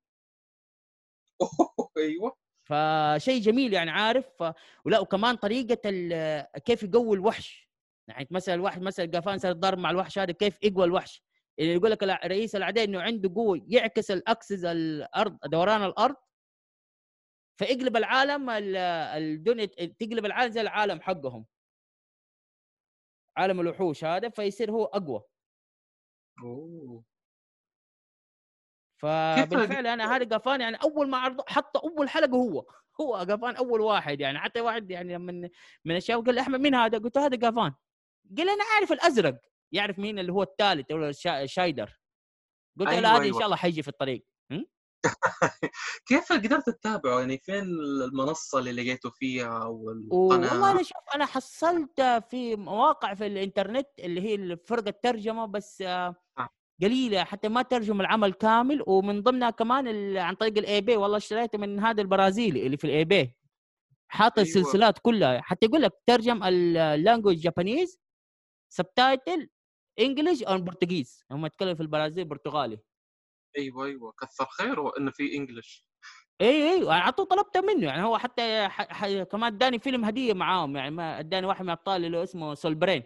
[1.97, 2.37] أيوه.
[2.69, 4.53] فشيء جميل يعني عارف؟ ف...
[4.85, 6.61] ولا وكمان طريقة ال...
[6.61, 7.71] كيف يقوي الوحش.
[8.09, 11.23] يعني مثلا الواحد مثلا قفان صار ضارب مع الوحش هذا كيف يقوى الوحش؟
[11.59, 16.17] اللي يقول لك رئيس الأعداء إنه عنده قوة يعكس الأكسس الأرض دوران الأرض.
[17.59, 18.77] فيقلب العالم ال-
[19.23, 21.47] الدنيا تقلب العالم زي العالم حقهم.
[23.37, 25.23] عالم الوحوش هذا فيصير هو أقوى.
[26.43, 27.05] أوه.
[28.97, 32.65] فبالفعل أنا هذا قفان يعني أول ما عرض حط أول حلقة هو
[33.01, 34.39] هو قفان أول واحد يعني.
[34.39, 35.49] حتى واحد يعني من
[35.85, 37.75] من الشباب قال لي أحمد مين هذا؟ قلت له هذا قفان.
[38.39, 39.41] قال أنا عارف الأزرق.
[39.73, 41.13] يعرف مين اللي هو الثالث ولا
[41.47, 41.99] شايدر.
[42.81, 43.39] قلت له أيوة، هذا إن أيوة.
[43.39, 44.27] شاء الله حيجي في الطريق.
[46.09, 47.65] كيف قدرت تتابعه؟ يعني فين
[48.05, 53.89] المنصة اللي لقيته فيها أو والله القناه أنا شوف أنا حصلت في مواقع في الإنترنت
[53.99, 56.15] اللي هي فرقه ترجمه بس آه.
[56.83, 61.59] قليلة حتى ما ترجم العمل كامل ومن ضمنها كمان عن طريق ال eBay والله اشتريته
[61.59, 63.37] من هذا البرازيلي اللي في ال eBay
[64.09, 64.49] حاط أيوة.
[64.49, 65.41] السلسلات كلها.
[65.41, 67.99] حتى يقول لك ترجم ال language Japanese
[68.73, 69.51] subtitle
[70.01, 72.79] English أو Portuguese هم يتكلموا في البرازيل برتغالي
[73.59, 74.13] أيوه أيوه.
[74.21, 75.87] كثر خيره إنه في English
[76.41, 77.87] اي اي على طول طلبته منه.
[77.87, 78.83] يعني هو حتى ح...
[78.83, 79.23] ح...
[79.23, 80.77] كمان اداني فيلم هدية معاهم.
[80.77, 83.03] يعني ما اداني واحد من الأبطال اللي اسمه سولبرين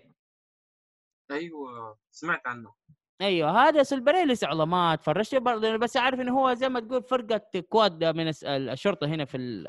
[1.31, 1.99] أيوه.
[2.11, 2.75] سمعت عنه.
[3.21, 7.61] أيوه هذا سولبرين لسه ما تفرجت برضه بس عارف إنه هو زي ما تقول فرقة
[7.69, 9.69] squad من الشرطة هنا في ال...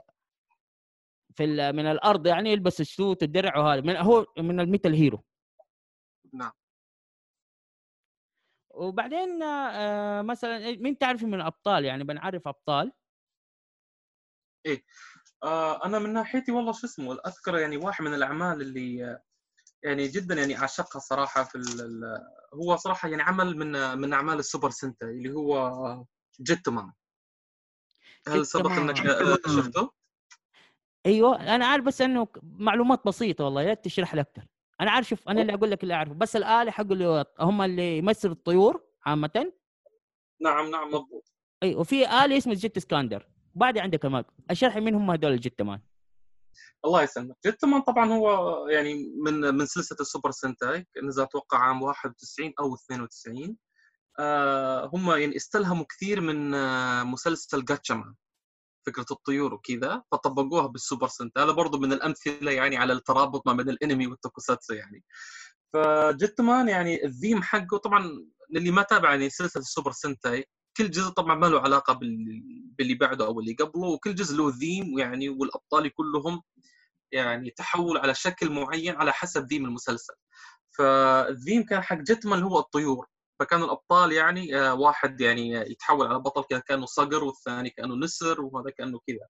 [1.35, 1.75] في ال...
[1.75, 5.23] من الأرض يعني يلبس ال suit الدرع وهذا من هو من ال Metal Hero.
[6.33, 6.51] نعم.
[8.73, 12.91] وبعدين آه مثلا مين تعرف من الأبطال؟ يعني بنعرف أبطال.
[15.43, 19.23] آه أنا من ناحيتي والله شو اسمه اذكر يعني واحد من الأعمال اللي آه،
[19.83, 21.57] يعني جدا يعني عشقها صراحة في
[22.53, 26.05] هو صراحة يعني عمل من من أعمال السوبر سنتاي اللي هو
[26.41, 26.91] جتمان.
[28.27, 28.71] هل سبق.
[28.71, 29.91] أنك آه، شفته؟
[31.05, 34.47] أيوه أنا عارف بس إنه معلومات بسيطة والله يا تشرح لي أكثر.
[34.81, 36.13] أنا عارف شوف أنا اللي أقول لك اللي أعرفه.
[36.13, 39.53] بس الآلة حق اللي هم اللي يمثلوا الطيور عامة.
[40.41, 41.31] نعم نعم مضبوط.
[41.63, 44.05] اي وفي آلة اسمه جيت سكاندر بعد عندك
[44.75, 45.81] لي مين هم هذول الجيت مان
[46.85, 47.35] الله يسلمك.
[47.45, 53.57] جيتمان طبعا هو يعني من من سلسلة السوبر سنتاي نزل أتوقع عام 91 أو 92
[54.19, 58.15] آه هم يعني استلهموا كثير من آه مسلسل جاتشامان
[58.87, 63.69] فكرة الطيور وكذا فطبقوها بالسوبر سنتاي هذا برضو من الأمثلة يعني على الترابط ما بين
[63.69, 65.03] الأنمي والتوكوساتسو يعني.
[65.73, 68.09] فجيتمان يعني الذيم حقه طبعا
[68.51, 70.45] للي ما تابع يعني سلسلة السوبر سنتاي
[70.77, 72.43] كل جزء طبعا ما له علاقة بال-
[72.77, 76.41] باللي بعده أو اللي قبله وكل جزء له ذيم يعني والأبطال كلهم
[77.11, 80.13] يعني تحول على شكل معين على حسب ذيم المسلسل.
[80.77, 83.07] فالذيم كان حق جيتمان اللي هو الطيور.
[83.39, 88.41] فكانوا الأبطال يعني آه، واحد يعني يتحول على بطل كذا كانه صقر والثاني كانه نسر
[88.41, 89.27] وهذا كانه كذا.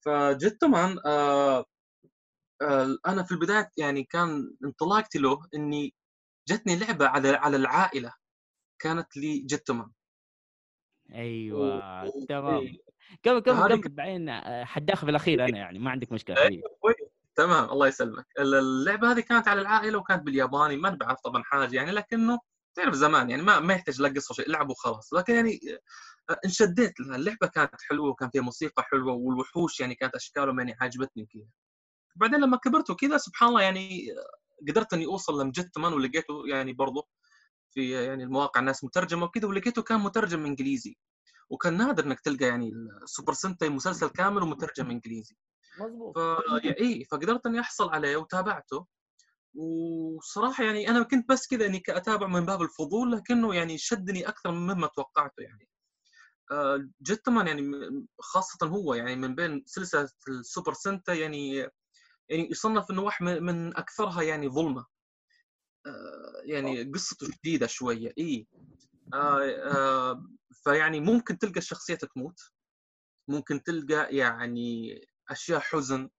[0.00, 1.64] فجيتمان آه
[2.62, 5.94] آه أنا في البداية يعني كان انطلاقتي له إني
[6.48, 8.12] جتني لعبة على على العائلة
[8.82, 9.90] كانت لي جيتمان
[11.14, 12.58] أيوه تمام.
[12.58, 12.78] إيه.
[13.22, 16.62] كم كم هذه كم بعدين آه، حداخل في الأخير أنا يعني ما عندك مشكلة أيوة،.
[17.36, 18.26] تمام الله يسلمك.
[18.38, 22.38] اللعبة هذه كانت على العائلة وكانت بالياباني ما بعرف طبعا حاجة يعني لكنه
[22.74, 25.14] تعرف زمان يعني ما ما يحتاج لا قصة شيء لعب وخلاص.
[25.14, 25.60] لكن يعني
[26.30, 27.16] آه، انشديت لها.
[27.16, 31.48] اللعبة كانت حلوة وكان فيها موسيقى حلوة والوحوش يعني كانت أشكالهم يعني عجبتني وكذا
[32.16, 37.08] بعدين لما كبرت وكذا سبحان الله يعني آه، قدرت إني أوصل لمجد ولقيته يعني برضه
[37.76, 40.96] في يعني المواقع الناس مترجمة وكذا ولقيته كان مترجم إنجليزي.
[41.50, 42.72] وكان نادر إنك تلقى يعني
[43.02, 45.36] السوبر سنتاي مسلسل كامل ومترجم إنجليزي.
[45.80, 46.18] مظبوط.
[46.18, 46.20] ف
[46.64, 48.86] اي فقدرت إني أحصل عليه وتابعته.
[49.54, 54.50] وصراحة يعني أنا كنت بس كذا إني اتابع من باب الفضول لكنه يعني شدني أكثر
[54.52, 55.68] مما توقعته يعني.
[56.50, 61.56] آه، جيتمان يعني م- خاصة هو يعني من بين سلسلة السوبر سنتاي يعني
[62.28, 64.86] يعني يصنف إنه واحد من- أكثرها يعني ظلمة.
[66.44, 68.12] يعني قصته شديده شوية.
[68.18, 68.46] إي.
[69.14, 70.26] آه، آه،
[70.64, 72.40] فيعني ممكن تلقى الشخصية تموت.
[73.28, 76.10] ممكن تلقى يعني أشياء حزن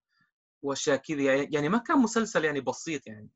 [0.63, 1.33] وأشياء كذا.
[1.33, 3.29] يعني ما كان مسلسل يعني بسيط يعني.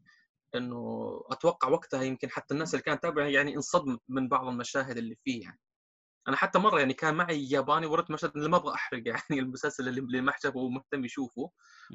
[0.55, 5.15] إنه أتوقع وقتها يمكن حتى الناس اللي كانت تتابع يعني انصدمت من بعض المشاهد اللي
[5.23, 5.59] فيه يعني.
[6.27, 9.87] أنا حتى مرة يعني كان معي ياباني وريت مشهد اللي ما أبغى أحرق يعني المسلسل
[9.87, 11.51] اللي ما حجبه ومهتم يشوفه.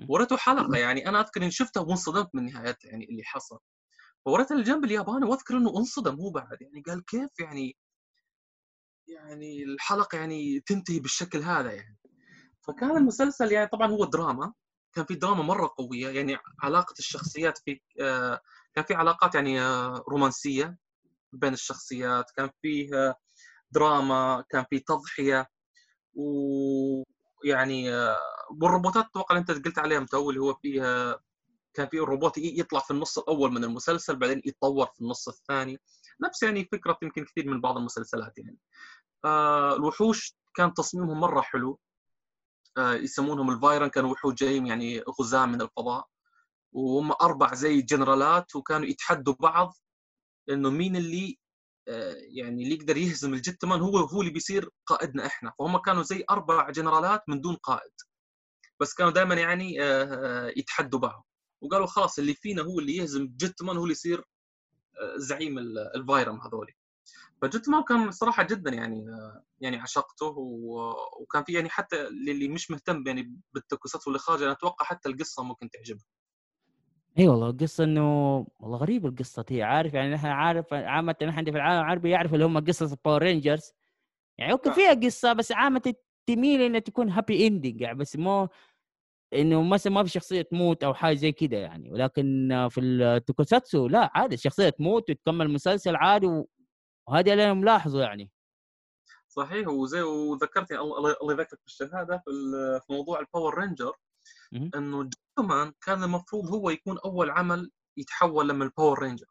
[0.09, 1.09] وريته حلقة يعني.
[1.09, 3.59] أنا أذكر اني شفتها وانصدمت من نهايتها يعني اللي حصل.
[4.27, 7.77] فوريته الجنب الياباني واذكر إنه انصدم هو بعد يعني قال كيف يعني
[9.09, 11.99] يعني الحلقة يعني تنتهي بالشكل هذا يعني.
[12.67, 14.53] فكان المسلسل يعني طبعا هو دراما
[14.93, 18.41] كان في دراما مرة قوية يعني علاقة الشخصيات في آه،
[18.75, 20.79] كان في علاقات يعني آه، رومانسية
[21.33, 23.15] بين الشخصيات كان فيه
[23.71, 25.47] دراما كان في تضحية
[26.15, 28.19] ويعني آه،
[28.63, 31.21] والروبوتات أتوقع أنت قلت عليها تو اللي هو فيها
[31.77, 35.79] كان في الروبوت يطلع في النص الأول من المسلسل بعدين يتطور في النص الثاني.
[36.25, 38.59] نفس يعني فكرة يمكن كثير من بعض المسلسلات يعني.
[39.25, 41.79] آه الوحوش كان تصميمهم مرة حلو.
[42.79, 46.07] آه يسمونهم الفايرم كانوا وحوش جايين يعني غزاة من الفضاء.
[46.73, 49.75] وهم أربع زي جنرالات وكانوا يتحدوا بعض
[50.51, 51.39] إنه مين اللي
[51.89, 55.53] آه يعني اللي يقدر يهزم الجتمان هو هو اللي بيصير قائدنا إحنا.
[55.59, 57.93] فهم كانوا زي أربع جنرالات من دون قائد.
[58.81, 59.77] بس كانوا دائما يعني
[60.57, 61.27] يتحدوا بعض.
[61.61, 65.59] وقالوا خلاص اللي فينا هو اللي يهزم جتمان هو اللي يصير آه، زعيم
[65.97, 66.73] الفايرم هذولي.
[67.43, 69.05] فجتمان كان صراحة جدا يعني
[69.61, 70.35] يعني عشقته
[71.21, 75.43] وكان في يعني حتى للي مش مهتم يعني بالتوكوساتسو اللي خارج أنا أتوقع حتى القصة
[75.43, 76.01] ممكن تعجبه.
[77.19, 81.51] إي والله القصة إنه والله غريبه القصة هي عارف يعني نحن عارف عامة نحن في
[81.51, 83.73] العالم العربي يعرف اللي هم قصص الباور رينجرز
[84.39, 85.95] يعني okay فيها قصة بس عامة
[86.27, 88.49] تميل إنها تكون happy ending يعني بس مو
[89.33, 91.93] إنه مثلا ما في شخصية تموت أو حاجة زي كده يعني.
[91.93, 96.45] ولكن في التوكوساتسو لا عادي الشخصيه تموت وتكمل المسلسل عادي
[97.09, 98.31] وهذا اللي أنا ملاحظه يعني.
[99.29, 102.23] صحيح وزي وذكرتني الله يذكرك بالشهاده
[102.81, 103.93] في موضوع الباور رينجر
[104.53, 109.27] إنه جتمان كان المفروض هو يكون أول عمل يتحول لما الباور رينجر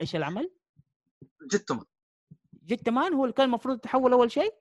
[0.00, 0.50] إيش العمل؟
[1.42, 1.84] جتمان
[2.62, 4.54] جتمان هو اللي كان المفروض يتحول أول شيء؟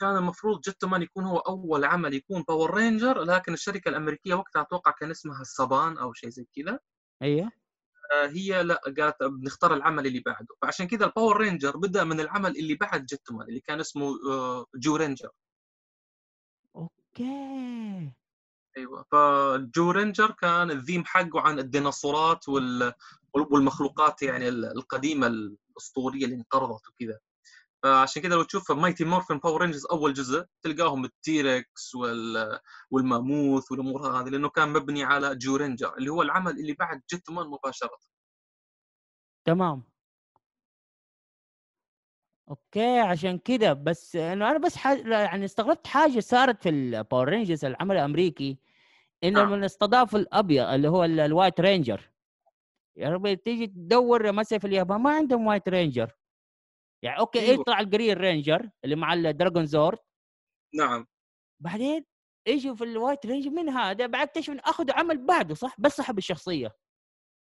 [0.00, 4.90] كان المفروض جتمان يكون هو أول عمل يكون باور رينجر لكن الشركة الأمريكية وقتها أتوقع
[4.90, 6.78] كان اسمها السبان أو شيء زي كذا.
[7.22, 7.50] أيوه.
[8.14, 10.46] آه، هي لا قالت بنختار العمل اللي بعده.
[10.62, 14.96] فعشان كذا الباور رينجر بدأ من العمل اللي بعد جتمان اللي كان اسمه آه، جو
[14.96, 15.30] رينجر.
[16.76, 18.12] أوكي.
[18.76, 19.04] أيوه.
[19.12, 22.44] فجو رينجر كان الذيم حقه عن الديناصورات
[23.50, 27.18] والمخلوقات يعني القديمة الأسطورية اللي انقرضت وكذا.
[27.84, 32.58] فعشان كذا لو تشوف مايتي مورفن باور رينجرز أول جزء تلقاهم ال T-Rex وال...
[32.90, 37.46] والماموث والأمور هذه لأنه كان مبني على جو رينجر اللي هو العمل اللي بعد جيتمان
[37.46, 37.98] مباشرة.
[39.44, 39.82] تمام.
[42.50, 45.06] okay عشان كده بس إنه أنا بس حاج...
[45.06, 48.58] يعني استغربت حاجة صارت في الباور رينجرز العمل الأمريكي
[49.24, 49.52] إنه نعم.
[49.52, 52.10] من استضاف الأبيض اللي هو ال White Ranger.
[52.96, 56.12] يا ربي تيجي تدور مثلا في اليابان ما عندهم White Ranger.
[57.04, 57.60] يعني okay أيوه.
[57.60, 59.98] يطلع ال Green Ranger اللي مع ال Dragonzord
[60.74, 61.06] نعم.
[61.60, 62.04] بعدين
[62.48, 66.18] يجوا في ال White Ranger من هذا بعد اكتشف اخذوا عمل بعده صح؟ بس سحب
[66.18, 66.76] الشخصية.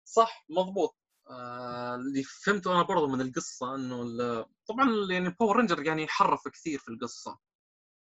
[0.05, 0.97] صح مضبوط.
[1.29, 6.79] آه اللي فهمته أنا برضه من القصة إنه طبعا يعني الباور رينجر يعني حرف كثير
[6.79, 7.39] في القصة.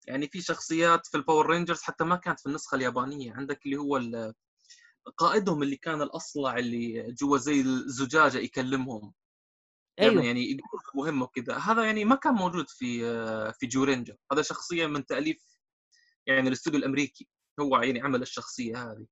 [0.07, 3.33] يعني في شخصيات في ال Power Rangers حتى ما كانت في النسخة اليابانية.
[3.33, 4.01] عندك اللي هو
[5.17, 9.13] قائدهم اللي كان الأصلع اللي جوا زي الزجاجه يكلمهم.
[9.99, 10.23] أيوه.
[10.23, 10.57] يعني
[10.95, 11.57] مهمة وكذا.
[11.57, 13.01] هذا يعني ما كان موجود في
[13.53, 15.43] في جورينجر هذا شخصية من تأليف
[16.27, 17.27] يعني الاستوديو الأمريكي.
[17.59, 19.05] هو يعني عمل الشخصية هذه.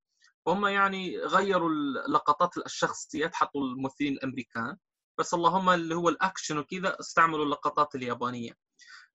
[0.47, 1.69] هم يعني غيروا
[2.09, 4.77] لقطات الشخصيات حطوا الممثلين الأمريكان.
[5.19, 8.51] بس اللهم اللي هو الأكشن وكذا استعملوا اللقطات اليابانية.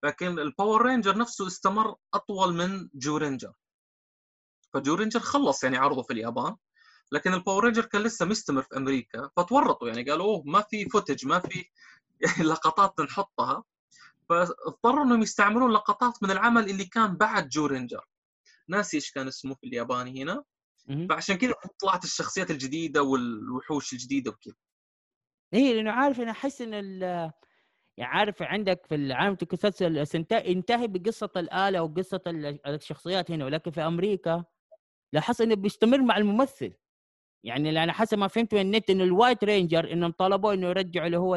[0.04, 3.52] لكن ال Power Ranger نفسه استمر أطول من جو رينجر
[4.74, 6.56] فجو رينجر خلص يعني عرضه في اليابان.
[7.12, 10.88] لكن ال Power Ranger كان لسه مستمر في أمريكا فتورطوا يعني قالوا أوه ما في
[10.88, 11.64] footage ما في
[12.50, 13.64] لقطات نحطها.
[14.28, 18.08] فاضطروا إنهم يستعملون لقطات من العمل اللي كان بعد جو رينجر.
[18.68, 20.44] ناسي إيش كان اسمه في الياباني هنا.
[21.08, 24.54] فعشان كذا طلعت الشخصيات الجديدة والوحوش الجديدة وكذا.
[25.54, 26.72] إيه لأنه عارف أنا أحس إن
[27.96, 32.20] يعني عارف عندك في العالم التسلسل ينتهي بقصة الآلة أو قصه
[32.66, 34.44] الشخصيات هنا ولكن في أمريكا
[35.12, 36.72] لاحظت إنه بيستمر مع الممثل.
[37.45, 41.07] يعني أنا حسب ما فهمت من النت إنه ال White Ranger إنهم طلبوا إنه يرجعوا
[41.07, 41.36] اللي هو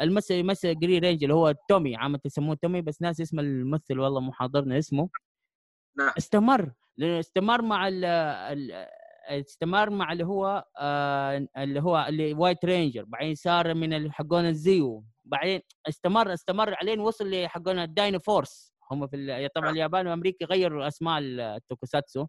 [0.00, 4.20] الممثل يمثل Green Ranger اللي هو تومي عامة يسموه تومي بس ناسي اسم الممثل والله
[4.20, 5.08] مو حاضرنا اسمه.
[5.98, 6.12] نعم.
[6.18, 8.04] استمر لأنه استمر مع ال
[9.28, 14.61] استمر مع اللي هو آه اللي هو اللي White Ranger بعدين صار من حقون ال
[14.61, 19.74] Zeo بعدين استمر استمر إلين وصل لحقون ال Dino Force هم في طبعا نعم.
[19.74, 22.26] اليابان وأمريكا غيروا أسماء التوكوساتسو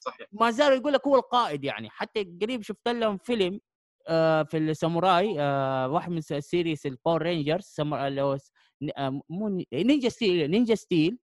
[0.00, 0.26] صحيح.
[0.32, 1.90] ما زال يقول لك هو القائد يعني.
[1.90, 3.60] حتى قريب شفت لهم فيلم
[4.08, 8.38] آه في الساموراي آه واحد من series ال Power Rangers اللي هو
[8.98, 11.18] آه، مو Ninja Steel Ninja Steel.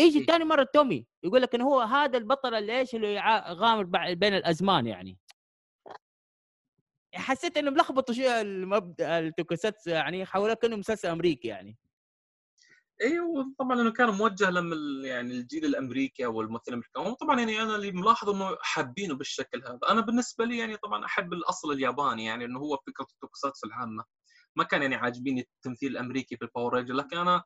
[0.00, 3.84] يجي ثاني مرة تومي يقول لك انه هو هذا البطل اللي إيش اللي غامر
[4.14, 5.18] بين الأزمان يعني.
[7.14, 11.76] حسيت إنه ملخبطوا شوية المبدأ التوكوساتسو يعني حولوه كأنه مسلسل أمريكي يعني.
[13.02, 14.76] أيوه طبعا لأنه كان موجه لما
[15.08, 19.78] يعني الجيل الأمريكي أو الممثلين الامريكان طبعا يعني أنا اللي ملاحظ إنه حابينه بالشكل هذا.
[19.90, 24.04] أنا بالنسبة لي يعني طبعا أحب الأصل الياباني يعني إنه هو فكرة التوكساتسو العامة.
[24.56, 27.42] ما كان يعني عاجبيني التمثيل الأمريكي في ال Power Ranger لكن أنا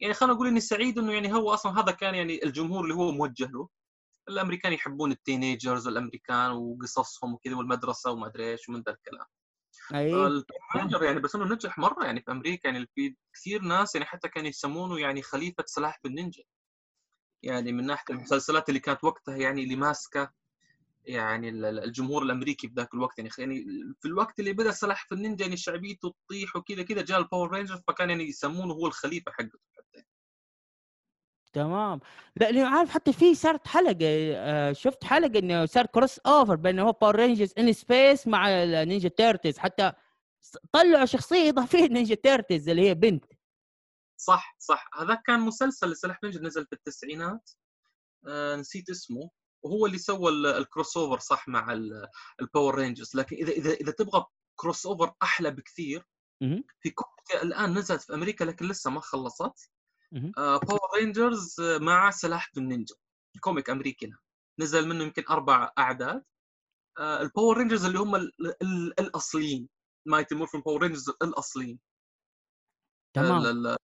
[0.00, 3.12] يعني خلينا نقول إني سعيد إنه يعني هو أصلا هذا كان يعني الجمهور اللي هو
[3.12, 3.68] موجه له.
[4.28, 9.26] الأمريكان يحبون ال teenagers الأمريكان وقصصهم وكذا والمدرسة وما أدري إيش ومن ذا الكلام.
[9.94, 10.44] اي
[11.02, 14.48] يعني بس انه نجح مرة يعني في أمريكا يعني في كثير ناس يعني حتى كانوا
[14.48, 16.42] يسمونه يعني خليفة سلاحف النينجا.
[17.42, 20.32] يعني من ناحية المسلسلات اللي كانت وقتها يعني اللي ماسكة
[21.04, 23.18] يعني الجمهور الأمريكي بذاك الوقت.
[23.18, 23.64] يعني يعني
[24.00, 27.82] في الوقت اللي بدأ سلاحف النينجا يعني شعبيته تطيح وكذا كذا جاء ال Power Ranger
[27.88, 29.58] فكان يعني يسمونه هو الخليفة حتى
[31.54, 32.00] تمام.
[32.36, 33.96] لا لأنه عارف حتى في صارت حلقة
[34.36, 39.08] آه، شفت حلقة إنه صار crossover بين هو Power Rangers in Space مع ال Ninja
[39.08, 39.92] Turtles حتى
[40.72, 43.24] طلعوا شخصية إضافية Ninja Turtles اللي هي بنت.
[44.16, 44.88] صح صح.
[44.98, 47.50] هذا كان مسلسل لسلاحف النينجا نزل في التسعينات.
[48.28, 49.30] آه نسيت اسمه.
[49.62, 51.72] وهو اللي سوى ال crossover صح مع
[52.40, 54.24] ال Power Rangers لكن إذا إذا إذا تبغى
[54.56, 56.06] crossover أحلى بكثير
[56.80, 59.70] في comic الآن نزلت في أمريكا لكن لسه ما خلصت.
[60.12, 62.94] Power Rangers مع سلاحف النينجا.
[63.40, 64.12] comic أمريكي
[64.58, 66.24] نزل منه يمكن أربع أعداد.
[66.98, 68.14] آه ال Power Rangers اللي هم
[69.00, 69.68] الأصليين.
[70.06, 71.78] Mighty Morphin Power Rangers الأصليين.
[73.14, 73.76] تمام.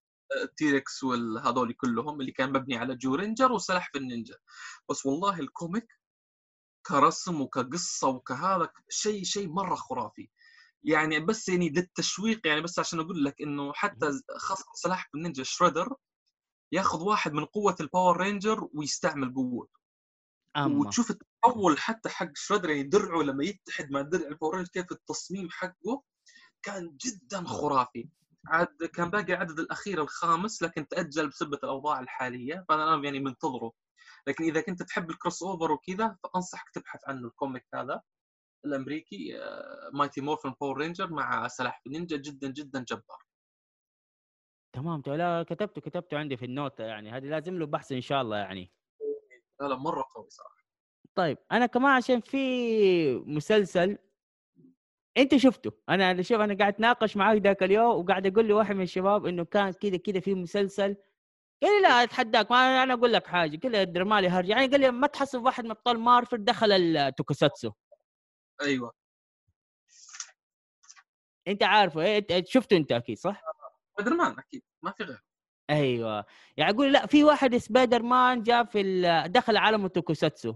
[0.42, 4.36] ال T-Rex والهذول كلهم اللي كان مبني على جو رينجر وسلاحف النينجا.
[4.90, 6.00] بس والله ال comic
[6.86, 10.30] كرسم وكقصة وكهذا شيء شيء مرة خرافي.
[10.84, 15.94] يعني بس يعني للتشويق يعني بس عشان أقول لك إنه حتى خاصة سلاحف النينجا Shredder
[16.72, 19.80] ياخذ واحد من قوة ال Power Ranger ويستعمل قوته
[20.56, 20.80] أما.
[20.80, 24.92] وتشوف التحول حتى حق Shredder يعني درعه لما يتحد مع درع ال Power Ranger كيف
[24.92, 26.02] التصميم حقه
[26.62, 28.08] كان جدا خرافي.
[28.46, 32.64] عاد كان باقي العدد الأخير الخامس لكن تأجل بسبب الأوضاع الحالية.
[32.68, 33.72] فأنا يعني منتظره.
[34.26, 38.02] لكن إذا كنت تحب ال crossover وكذا فأنصحك تبحث عنه ال comic هذا
[38.64, 39.40] الأمريكي
[39.92, 43.29] Mighty Morphin Power Ranger مع سلاحف النينجا جدا جدا جبار.
[44.72, 45.02] تمام.
[45.06, 47.10] لا كتبته كتبته عندي في ال note يعني.
[47.10, 48.72] هذه لازم له بحث إن شاء الله يعني.
[49.60, 50.56] لا لا مرة قوي صراحة.
[51.14, 53.98] طيب أنا كمان عشان في مسلسل
[55.16, 55.72] أنت شفته.
[55.88, 59.72] أنا شوف أنا قاعد أتناقش معاك ذاك اليوم وقاعد أقول لواحد من الشباب إنه كان
[59.72, 60.96] كذا كذا في مسلسل.
[61.62, 63.56] قال لي لا أتحداك ما أنا أقول لك حاجة.
[63.56, 64.48] كذا درمالي هرج.
[64.48, 67.72] يعني قال لي ما تحسب واحد من أبطال مارفل دخل التوكوساتسو
[68.62, 68.92] أيوه.
[71.48, 73.42] أنت عارفه إيه؟ شفته أنت أكيد صح؟
[74.00, 75.24] سبايدر مان أكيد ما في غير
[75.70, 76.24] أيوه.
[76.56, 80.54] يعني أقول لا في واحد سبايدر مان جاء في دخل عالم التوكوساتسو.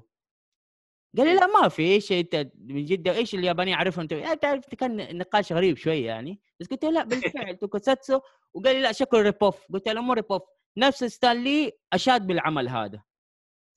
[1.19, 4.75] قال لي لا ما في إيش إنت من جدك إيش الياباني عارفهم انت يعني تعرف
[4.75, 6.41] كان نقاش غريب شوية يعني.
[6.61, 8.21] بس قلت له لا بالفعل توكوساتسو.
[8.55, 10.43] وقال لي لا شكله rip-off قلت له مو rip-off
[10.77, 13.03] نفس Stan Lee أشاد بالعمل هذا.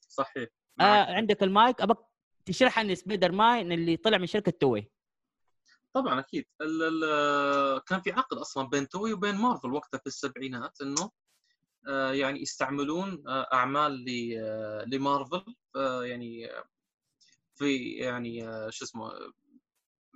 [0.08, 0.50] صحيح
[0.82, 2.04] آه عندك المايك أبغى
[2.46, 4.92] تشرح عن سبايدر مان اللي طلع من شركة Toei.
[6.02, 6.46] طبعا أكيد.
[6.62, 11.12] ال ال كان في عقد أصلا بين Toei وبين مارفل وقتها في السبعينات إنه
[11.88, 14.06] آه، يعني يستعملون آه، أعمال
[14.40, 15.56] آه، لمارفل
[16.04, 16.50] يعني
[17.56, 18.42] في يعني
[18.72, 19.12] شو اسمه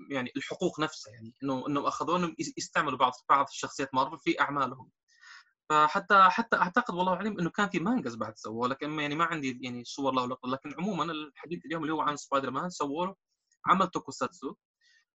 [0.10, 4.92] يعني الحقوق نفسها يعني إنه انه اخذوهم يستعملوا بعض بعض الشخصيات مارفل في أعمالهم.
[5.70, 9.60] فحتى حتى أعتقد والله اعلم إنه كان في مانجز بعد سووه لكن يعني ما عندي
[9.62, 13.14] يعني صور له لكن عموما الحديث اليوم اللي هو عن سبايدر مان سووا
[13.66, 14.56] عمل توكوساتسو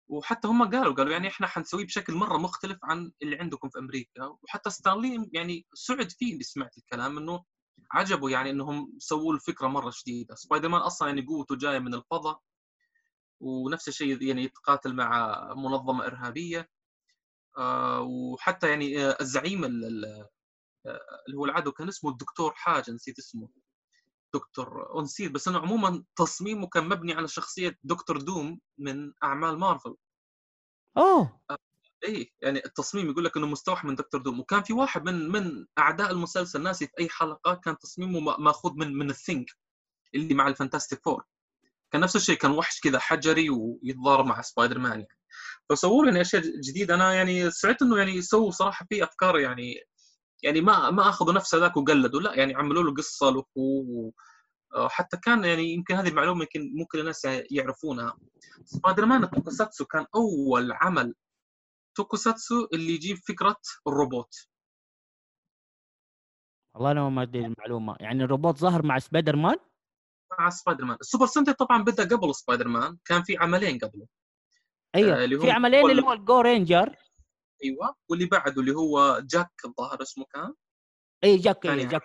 [0.08, 4.26] وحتى هم قالوا قالوا يعني إحنا حنسويه بشكل مرة مختلف عن اللي عندكم في أمريكا.
[4.43, 7.43] وحتى ستان لي يعني سعد فيه اللي سمعت الكلام إنه
[7.91, 10.36] عجبه يعني إنهم سووا الفكرة مرة جديدة.
[10.36, 12.39] سبايدر مان أصلا يعني قوته جاية من الفضاء
[13.39, 16.70] ونفس الشيء يعني يتقاتل مع منظمة إرهابية.
[17.58, 20.28] آه وحتى يعني آه الزعيم اللي
[21.38, 23.49] هو العدو كان اسمه الدكتور حاجة نسيت اسمه.
[24.34, 29.95] دكتور نسيت بس انه عموما تصميمه كان مبني على شخصية دكتور دوم من أعمال مارفل.
[30.97, 31.41] أوه!
[32.03, 34.39] إيه يعني التصميم يقول لك إنه مستوحى من دكتور دوم.
[34.39, 38.97] وكان في واحد من من أعداء المسلسل ناسي في أي حلقة كان تصميمه ماخوذ من
[38.97, 39.45] من الثينج
[40.15, 41.23] اللي مع الفانتاستيك فور.
[41.91, 45.17] كان نفس الشيء كان وحش كذا حجري ويتضارب مع سبايدر مان يعني.
[45.69, 46.95] فسووا يعني أشياء جديدة.
[46.95, 49.75] أنا يعني سعدت إنه يعني يسووا صراحة في أفكار يعني
[50.43, 53.43] يعني ما ما أخذوا نفس هذاك وقلدوا لا يعني عملوا له قصة له
[54.89, 58.17] حتى كان يعني يمكن هذه المعلومة يمكن ممكن الناس يعرفونها.
[58.65, 61.15] سبايدر مان توكوساتسو كان أول عمل
[61.95, 63.55] توكوساتسو اللي يجيب فكرة
[63.87, 64.47] الروبوت.
[66.75, 67.95] والله أنا ما أدري المعلومة.
[67.99, 69.57] يعني الروبوت ظهر مع سبايدر مان
[70.39, 74.07] مع سبايدر مان السوبر سنتاي طبعا بدأ قبل سبايدر مان كان في عملين قبله.
[74.95, 76.95] أيوه هو في عملين اللي ال- هو الجورينجر.
[77.64, 77.95] أيوه.
[78.09, 80.53] واللي بعده اللي هو جاك الظاهر اسمه كان.
[81.24, 82.01] اي جاك ثاني اي جاك.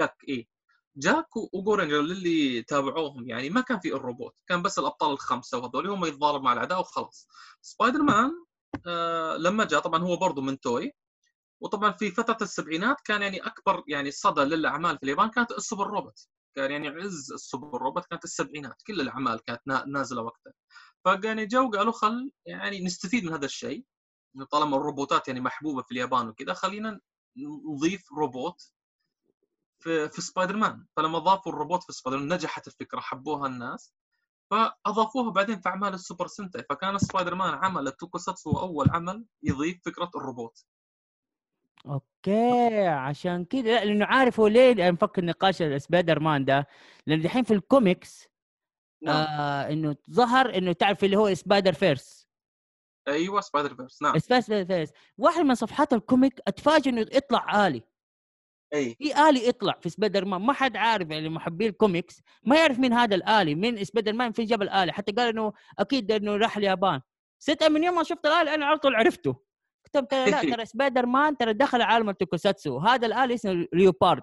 [0.00, 0.48] جاك اي
[0.96, 5.88] جاك و- وجورينجر للي تابعوهم يعني ما كان في الروبوت كان بس الأبطال الخمسة وهذول
[5.90, 7.28] هم يتضارب مع الأعداء وخلاص.
[7.62, 8.32] سبايدر مان
[8.86, 10.92] آه لما جاء طبعا هو برضه من توي.
[11.62, 15.86] وطبعا في فترة السبعينات كان يعني أكبر يعني صدى للأعمال في اليابان كانت ال super
[15.86, 16.28] robot.
[16.56, 20.52] كان يعني عز ال super robot كانت السبعينات كل الأعمال كانت نا- نازلة وقتها.
[21.04, 23.84] فيعني جو قالوا خل يعني نستفيد من هذا الشيء.
[24.44, 27.00] طالما الروبوتات يعني محبوبة في اليابان وكذا خلينا
[27.74, 28.72] نضيف روبوت
[29.78, 33.94] في في سبايدر مان فلما ضافوا الروبوت في سبايدر مان نجحت الفكرة حبوها الناس
[34.50, 40.10] فأضافوها بعدين في أعمال السوبر سنتاي فكان سبايدر مان عمل التوكوساتسو أول عمل يضيف فكرة
[40.16, 40.64] الروبوت.
[41.86, 46.68] okay عشان كذا لا لأنه عارف هو ليه أنا مفكر نقاش سبايدر مان ده؟
[47.06, 48.28] لأن دحين في الكوميكس
[49.02, 49.16] نعم.
[49.16, 52.25] آه إنه ظهر إنه تعرف اللي هو سبايدر فيرس.
[53.08, 54.18] أيوه سبايدر فيرس نعم.
[54.18, 57.82] سبايدر فيرس واحد من صفحات ال comic أتفاجئ إنه يطلع آلي.
[58.74, 58.94] أي.
[58.94, 62.92] في آلي يطلع في سبايدر مان ما حد عارف يعني محبي الكوميكس ما يعرف مين
[62.92, 64.92] هذا الآلي مين سبايدر مان في جاب الآلي.
[64.92, 67.00] حتى قال إنه أكيد إنه راح اليابان.
[67.38, 69.36] ست من يوم ما شفت الآلي أنا على طول عرفته.
[69.84, 72.78] كتبت لا ترى سبايدر مان ترى دخل عالم التوكوساتسو.
[72.78, 74.22] هذا الآلي اسمه ليوبارد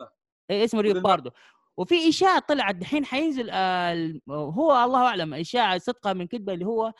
[0.00, 0.08] نعم.
[0.50, 1.30] إيه اسمه ريوباردو
[1.76, 6.92] وفي إشاعة طلعت دحين حينزل آه، هو الله أعلم إشاعة صدقها من كذبه اللي هو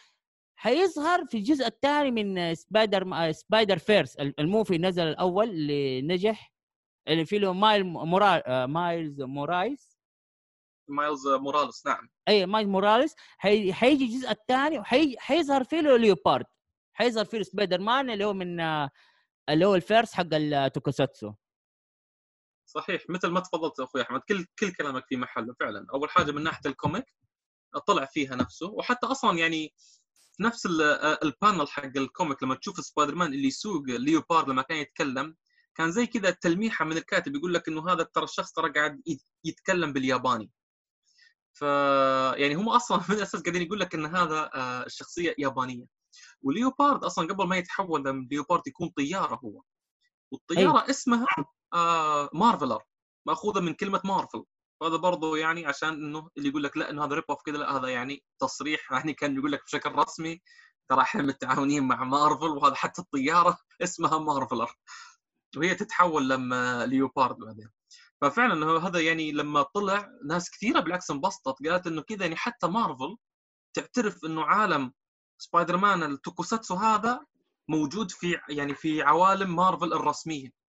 [0.61, 6.53] حيظهر في الجزء الثاني من سبايدر سبايدر فيرس ال- ال movie نزل الأول اللي نجح
[7.09, 9.99] اللي فيه له مايل مورا آه، مايلز مورايز
[10.89, 12.09] مايلز موراليس نعم.
[12.29, 13.15] اي مايلز موراليس.
[13.39, 13.73] حي...
[13.73, 15.17] حيجي الجزء الثاني وحي...
[15.19, 16.47] حيظهر فيه له ليوبارد.
[16.93, 18.91] حيظهر فيه سبايدر مان اللي هو من آه،
[19.49, 21.33] اللي هو ال verse حق التوكوساتسو
[22.67, 25.87] صحيح مثل ما تفضلت يا أخوي أحمد كل كل كلامك في محله فعلا.
[25.95, 27.05] أول حاجة من ناحية ال comic
[27.87, 29.75] طلع فيها نفسه وحتى أصلا يعني
[30.41, 30.83] نفس ال-
[31.25, 35.37] ال panel حق ال comic لما تشوف سبايدر مان اللي يسوق ليوبارد لما كان يتكلم
[35.75, 39.27] كان زي كذا تلميحة من الكاتب يقول لك إنه هذا ترى الشخص ترى قاعد يت-
[39.45, 40.51] يتكلم بالياباني.
[41.53, 41.63] ف
[42.37, 45.85] يعني هم أصلا من الأساس قاعدين يقول لك إن هذا آه، الشخصية يابانية.
[46.43, 49.63] وليوبارد أصلا قبل ما يتحول من ليوبارد يكون طيارة هو.
[50.33, 51.27] والطيارة اسمها
[51.75, 52.83] آه مارفلر
[53.27, 54.45] مأخوذة من كلمة مارفل.
[54.81, 57.77] وهذا برضه يعني عشان إنه اللي يقول لك لا إنه هذا rip off كذا لا
[57.77, 60.43] هذا يعني تصريح يعني كان يقول لك بشكل رسمي
[60.91, 64.75] ترى إحنا متعاونين مع مارفل وهذا حتى الطيارة اسمها مارفلر
[65.57, 67.71] وهي تتحول لما ليوبارد بعدين.
[68.21, 72.67] ففعلا انه هذا يعني لما طلع ناس كثيرة بالعكس انبسطت قالت إنه كذا يعني حتى
[72.67, 73.17] مارفل
[73.77, 74.93] تعترف إنه عالم
[75.39, 77.21] سبايدر مان التوكوساتسو هذا
[77.69, 80.60] موجود في يعني في عوالم مارفل الرسمية.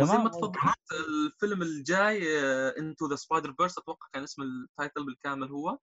[0.00, 0.18] وزي.
[0.18, 2.38] ما تفضلت الفيلم الجاي
[2.78, 5.78] Into the Spider-Verse أتوقع كان اسم ال title بالكامل هو.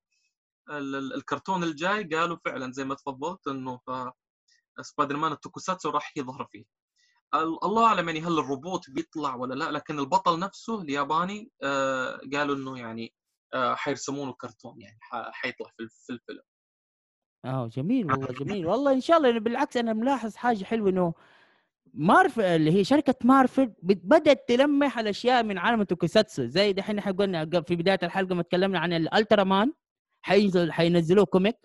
[0.69, 4.09] ال- ال- الكرتون الجاي قالوا فعلا زي ما تفضلت إنه ف-
[4.81, 6.63] سبايدر مان التوكوساتسو راح يظهر فيه.
[7.33, 12.55] ال- الله أعلم يعني هل الروبوت بيطلع ولا لا لكن البطل نفسه الياباني آه، قالوا
[12.55, 13.13] إنه يعني
[13.53, 15.83] آه، حيرسمونه كرتون يعني حيطلع في
[16.13, 16.41] الفيلم.
[17.45, 18.65] آه جميل والله جميل.
[18.67, 21.13] والله إن شاء الله يعني بالعكس أنا ملاحظ حاجة حلوة إنه
[21.93, 27.11] مارفل اللي هي شركة مارفل بدأت تلمح على اشياء من عالم التوكوساتسو زي دحين إحنا
[27.11, 29.73] قلنا في بداية الحلقة ما تكلمنا عن الالترا مان
[30.21, 31.57] حينزل حينزلوه comic.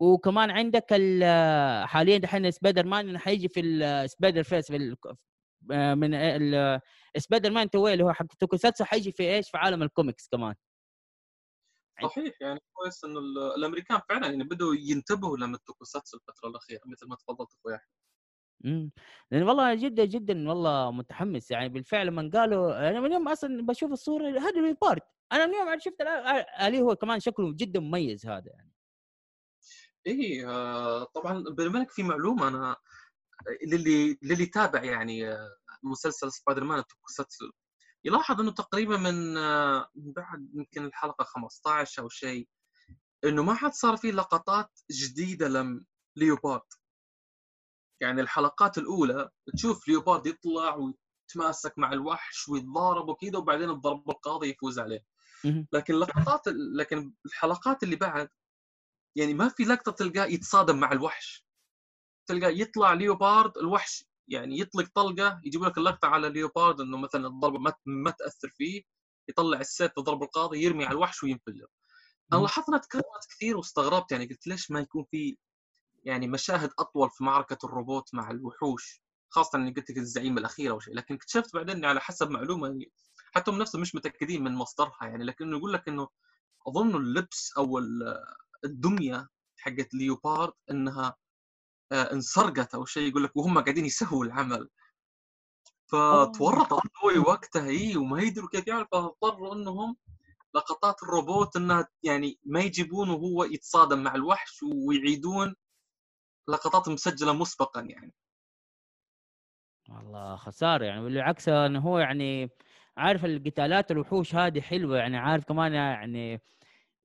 [0.00, 4.96] وكمان عندك ال- حاليا دحين سبايدر مان حيجي في السبايدر فيرس في
[5.72, 6.10] آه، من
[7.16, 10.54] سبايدر مان توي اللي هو حق توكوساتسو حيجي في إيش؟ في عالم الكوميكس كمان.
[12.02, 17.08] صحيح يعني كويس إنه ال- الأمريكان فعلا يعني بدوا ينتبهوا لما التوكوساتسو الفترة الأخيرة مثل
[17.08, 17.88] ما تفضلت أخوي أحمد.
[18.64, 18.90] إمم
[19.30, 23.92] لأن والله جدا جدا والله متحمس يعني بالفعل من قالوا أنا من يوم أصلا بشوف
[23.92, 25.02] الصورة هذا ليوبارد
[25.32, 26.02] أنا من يوم شفت
[26.58, 28.72] عليه هو كمان شكله جدا مميز هذا يعني.
[30.06, 32.76] إيه آه، طبعا بالملك في معلومة أنا
[33.66, 36.84] للي للي تابع يعني آه، مسلسل سبايدر مان
[38.04, 42.48] يلاحظ إنه تقريبا من آه، بعد يمكن الحلقة 15 أو شيء
[43.24, 45.84] إنه ما حد صار في لقطات جديدة لم
[46.16, 46.62] ليوبارد
[48.00, 54.78] يعني الحلقات الأولى تشوف ليوبارد يطلع ويتماسك مع الوحش ويتضارب وكذا وبعدين الضرب القاضي يفوز
[54.78, 55.04] عليه.
[55.72, 56.42] لكن اللقطات
[56.76, 58.28] لكن الحلقات اللي بعد
[59.16, 61.44] يعني ما في لقطة تلقاه يتصادم مع الوحش
[62.28, 67.58] تلقاه يطلع ليوبارد الوحش يعني يطلق طلقة يجيب لك اللقطة على ليوبارد إنه مثلا الضربه
[67.58, 68.82] ما ما تأثر فيه
[69.28, 71.66] يطلع السيف ضرب القاضي يرمي على الوحش وينفجر
[72.32, 72.40] أنا.
[72.40, 75.36] لاحظت إنها تكررت كثير واستغربت يعني قلت ليش ما يكون في
[76.04, 80.80] يعني مشاهد أطول في معركة الروبوت مع الوحوش خاصة اني قلت لك الزعيم الاخير أو
[80.80, 82.78] شيء لكن اكتشفت بعدين على حسب معلومة
[83.34, 86.08] حتى هم نفسهم مش متأكدين من مصدرها يعني لكنه يقول لك إنه
[86.68, 88.24] أظن اللبس أو ال-
[88.64, 89.28] الدمية
[89.58, 91.16] حقت ليوبارد إنها
[91.92, 94.68] آه، انسرقت أو شيء يقول لك وهم قاعدين يسووا العمل.
[95.86, 99.96] فتورط أبوي وقتها اي وما يدروا كيف يعمل فاضطروا إنهم
[100.54, 105.54] لقطات الروبوت إنها يعني ما يجيبونه وهو يتصادم مع الوحش ويعيدون
[106.48, 108.12] لقطات مسجلة مسبقا يعني.
[109.90, 112.50] والله خسارة يعني بالعكس انه هو يعني
[112.96, 116.42] عارف القتالات الوحوش هذه حلوة يعني عارف كمان يعني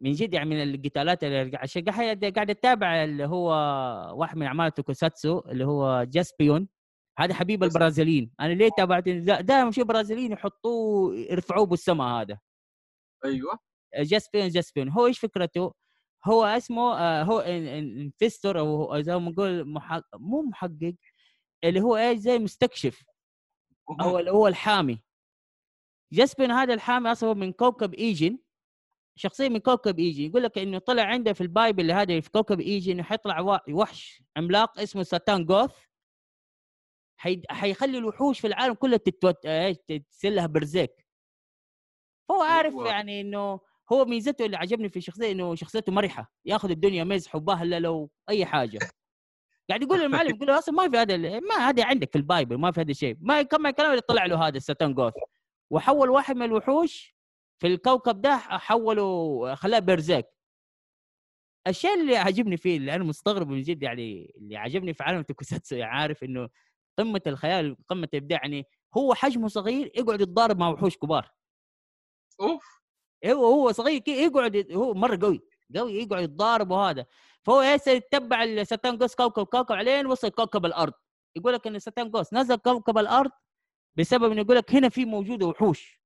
[0.02, 3.50] من جد يعني من القتالات اللي عشان قاعد قاعد أتابع اللي هو
[4.20, 6.68] واحد من أعمال توكوساتسو اللي هو جاسبيون.
[7.20, 8.32] هذا حبيب البرازيليين.
[8.40, 12.40] أنا ليه تابعت؟ دائما شيء برازيليين يحطوه يرفعوه بالسماء هذا.
[13.26, 13.60] أيوه.
[13.98, 14.90] جاسبيون جاسبيون.
[14.90, 15.74] هو إيش فكرته؟
[16.26, 20.96] هو اسمه آه، هو إنفستور أو زي ما نقول محقق مو محقق
[21.64, 23.04] اللي هو إيش زي مستكشف.
[24.02, 25.04] أو اللي هو الحامي.
[26.14, 28.40] جاسبين هذا الحامي أصلا من كوكب ايجن
[29.16, 32.60] شخصية من كوكب ايجن يقول لك إنه طلع عنده في ال Bible هذا في كوكب
[32.60, 34.24] ايجن حيطلع وحش.
[34.38, 35.72] عملاق اسمه ساتان جوث.
[37.18, 37.42] حي...
[37.50, 39.46] حيخلي الوحوش في العالم كلها تتوت...
[39.46, 39.78] إيش
[40.12, 41.08] تصير لها berserk.
[42.30, 42.90] فهو عارف أيوة.
[42.90, 43.60] يعني إنه
[43.92, 48.80] هو ميزته اللي عجبني في شخصيته إنه شخصيته مرحة ياخذ الدنيا مزح وبهلله واي حاجة.
[49.70, 52.58] قاعد يقول للمعلم يقول له أصلا ما في هذا ما هذا عندك في ال Bible
[52.58, 53.18] ما في هذا الشيء.
[53.22, 55.14] ما كم الكلام اللي طلع له هذا الساتان جوث.
[55.72, 57.16] وحول واحد من الوحوش
[57.60, 60.26] في الكوكب ده حوله خلاه berserk
[61.68, 65.76] الشيء اللي عجبني فيه اللي أنا مستغرب من جد يعني اللي عجبني في عالم توكوساتسو
[65.76, 66.50] يعني عارف إنه
[66.98, 68.66] قمة الخيال قمة الإبداع يعني
[68.98, 71.32] هو حجمه صغير يقعد يتضارب مع وحوش كبار.
[72.42, 72.83] أوف!
[73.26, 75.42] هو هو صغير كي يقعد هو مرة قوي
[75.76, 77.06] قوي يقعد يتضارب وهذا.
[77.44, 80.94] فهو ياسر يتبع الساتان جوس كوكب كوكب علين وصل كوكب الأرض.
[81.36, 83.32] يقول لك إن الساتان جوس نزل كوكب الأرض
[83.98, 86.02] بسبب إنه يقول لك هنا في موجوده وحوش.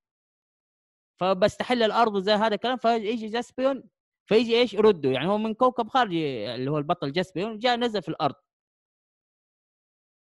[1.20, 3.84] فبستحل الأرض زي هذا الكلام فيجي جاسبيون
[4.26, 8.09] فيجي إيش؟ يرده يعني هو من كوكب خارجي اللي هو البطل جاسبيون جاء نزل في
[8.09, 8.36] الأرض.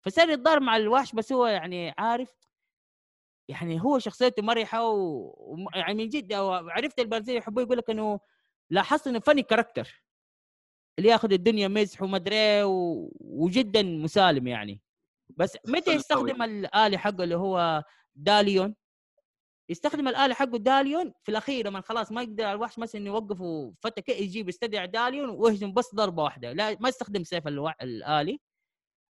[0.04, 2.37] فصار يتضارب مع الوحش بس هو يعني عارف
[3.48, 5.34] يعني هو شخصيته مرحة و...
[5.74, 8.20] يعني من جد عرفت البرازيل يحبوه يقول لك إنه
[8.70, 10.04] لاحظت إنه funny character.
[10.98, 13.08] اللي ياخذ الدنيا مزح ومدري إيه و...
[13.20, 14.80] وجدا مسالم يعني.
[15.28, 17.84] بس متى يستخدم الآلة حقه اللي هو
[18.14, 18.74] داليون؟
[19.70, 24.16] يستخدم الآلة حقه داليون في الأخير لما خلاص ما يقدر الوحش مثلا يوقفه فتى كده
[24.16, 26.52] يجيب يستدعي داليون ويهجم بس ضربة واحدة.
[26.52, 27.76] لا ما يستخدم سيف الوح...
[27.82, 28.40] الآلي.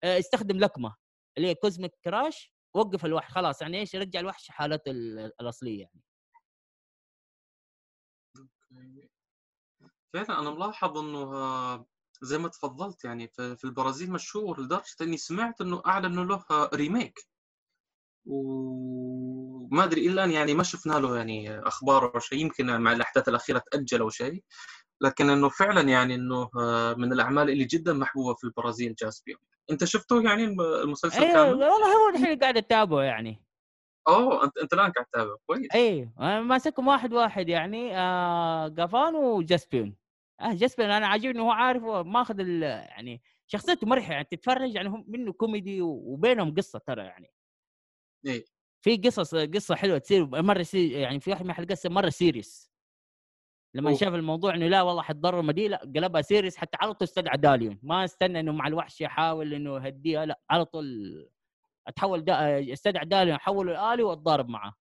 [0.05, 0.97] آه، يستخدم لكمة
[1.37, 6.01] اللي هي Cosmic Crash وقف الوحش خلاص يعني إيش يرجع الوحش حالته ال- الأصلية يعني.
[10.13, 11.87] فعلا أنا ملاحظ إنه آه،
[12.23, 17.19] زي ما تفضلت يعني في البرازيل مشهور لدرجة إني سمعت إنه أعلنوا له آه، ريميك
[18.27, 23.63] وما أدري الا يعني ما شفنا له يعني أخبار أو شيء يمكن مع الأحداث الأخيرة
[23.71, 24.43] تأجل أو شيء.
[25.01, 29.39] لكن إنه فعلا يعني إنه آه، من الأعمال اللي جدا محبوبة في البرازيل جاسبيو
[29.71, 33.45] أنت شفته يعني الم- المسلسل أيوه كامل؟ والله هو الحين قاعد أتابعه يعني.
[34.09, 35.69] أوه أنت أنت الآن قاعد تتابع كويس.
[35.75, 39.97] أيوه أنا ماسكهم واحد واحد يعني آه جافان وجاسبيون
[40.41, 45.05] آه جاسبيون أنا عاجبني هو عارف ماخذ ال- يعني شخصيته مرحة يعني تتفرج يعني هم
[45.09, 47.31] منه كوميدي وبينهم قصة ترى يعني.
[48.27, 48.45] إيه.
[48.85, 52.74] في قصص قصة حلوة تصير مرة سي يعني في واحد من الحلقات مرة serious.
[53.75, 53.99] لما أوه.
[53.99, 57.79] شاف الموضوع إنه لا والله حتضرر مدي لا قلبها serious حتى على طول استدعى داليون
[57.83, 60.87] ما استنى إنه مع الوحش يحاول إنه يهديها لا على طول
[61.89, 64.75] أتحول دا استدعى داليون حوله الآلي واتضارب معه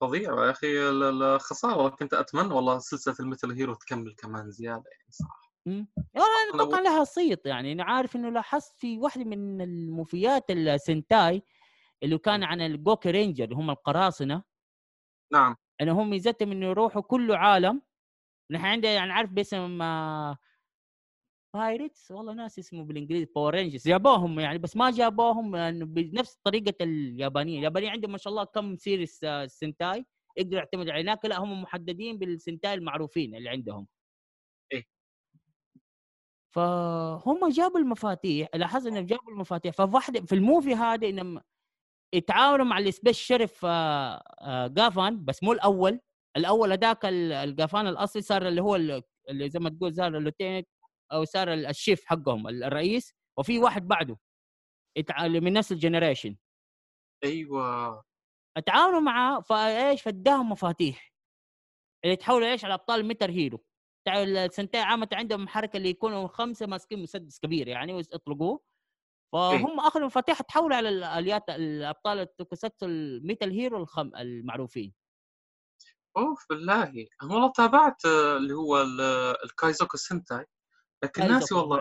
[0.00, 4.50] فظيع يا أخي ال- ال- الخسارة كنت أتمنى والله سلسلة ال Metal Hero تكمل كمان
[4.50, 5.88] زيادة يعني صراحة مم.
[6.14, 11.42] والله أنا أتوقع لها صيت يعني أنا عارف إنه لاحظت في واحدة من الموفيات السنتاي
[12.02, 14.42] اللي كان عن الجوكي رينجر اللي هم القراصنة.
[15.32, 15.56] نعم.
[15.80, 17.82] انه هم ميزتهم إنه يروحوا كل عالم.
[18.50, 19.78] نحن عندنا يعني عارف باسم
[21.54, 26.74] Pirates والله ناس اسمه بالإنجليزي باور رينجرز جابوهم يعني بس ما جابوهم انه بنفس طريقة
[26.84, 31.24] اليابانيين، اليابانيين عندهم ما شاء الله كم series آه، سنتاي يقدر يعتمد عليه هناك.
[31.24, 33.86] لا هم محددين بالسنتاي المعروفين اللي عندهم.
[34.72, 34.84] إيه.
[36.54, 39.74] فهم جابوا المفاتيح لاحظت إنهم جابوا المفاتيح.
[39.74, 41.40] ففي واحدة في ال movie هذا إنهم
[42.14, 46.00] يتعاونوا مع ال Space Sheriff آه، آه، جافان بس مو الأول.
[46.36, 50.21] الأول هذاك ال- الجافان الأصلي صار اللي هو ال- اللي زي ما تقول صار ال
[50.21, 50.68] lieutenant
[51.12, 54.18] أو صار ال- ال chief حقهم ال- الرئيس وفي واحد بعده.
[55.28, 56.36] من نفس ال generation.
[57.24, 58.04] أيوه.
[58.56, 61.12] اتعاونوا معاه فإيش؟ فاداهم مفاتيح.
[62.04, 63.64] اللي تحولوا إيش؟ على أبطال Metal Hero.
[64.08, 68.60] السنتاي عامة عندهم حركة اللي يكونوا خمسة ماسكين مسدس كبير يعني ويطلقوه.
[69.32, 74.92] فهم أخذوا المفاتيح تحولوا على الاليات الأبطال التوكوساتسو ال Metal Hero الخم المعروفين.
[76.16, 77.06] أوف بالله.
[77.22, 79.00] أنا والله تابعت اللي هو ال-
[79.44, 80.46] الكايزوكو سنتاي
[81.02, 81.80] لكن ناسي والله.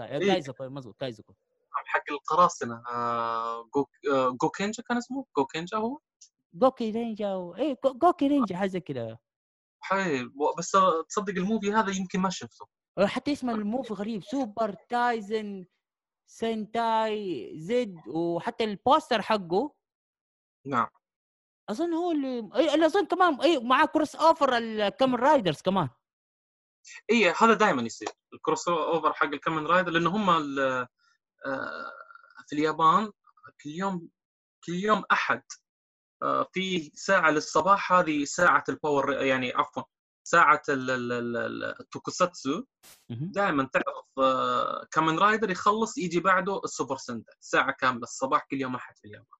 [0.00, 0.18] إيه.
[0.18, 1.32] كايزوكو مظبوط كايزوكو.
[1.70, 2.82] حق القراصنة.
[2.88, 5.98] آه، جو آه، جوكينجا كان اسمه؟ جوكينجا هو؟
[6.54, 7.54] جوكي رينجا و...
[7.84, 9.18] جو- جوكي رينجا حاجة زي كده.
[9.80, 10.70] حلو بس
[11.08, 12.66] تصدق ال movie هذا يمكن ما شفته.
[13.06, 14.22] حتى اسم ال movie غريب.
[14.22, 15.66] سوبر تايزن
[16.30, 19.74] سنتاي زد وحتى ال poster حقه.
[20.66, 20.86] نعم.
[21.70, 22.38] أظن هو اللي
[22.74, 25.88] اللي أظن كمان اي معاه crossover الكامن رايدرز كمان.
[27.10, 30.30] اي هذا دائما يصير ال crossover حق الكامن رايدر لأنه هم
[31.46, 31.92] آه،
[32.46, 33.12] في اليابان
[33.62, 34.08] كل يوم
[34.64, 35.42] كل يوم أحد
[36.22, 39.82] آه، في ساعة للصباح هذه ساعة الباور يعني عفوا
[40.28, 42.64] ساعة ال- ال- ال- ال- التوكوساتسو.
[43.10, 48.74] دائما تعرف آه، كامن رايدر يخلص يجي بعده السوبر سنتاي ساعة كاملة الصباح كل يوم
[48.74, 49.38] أحد في اليابان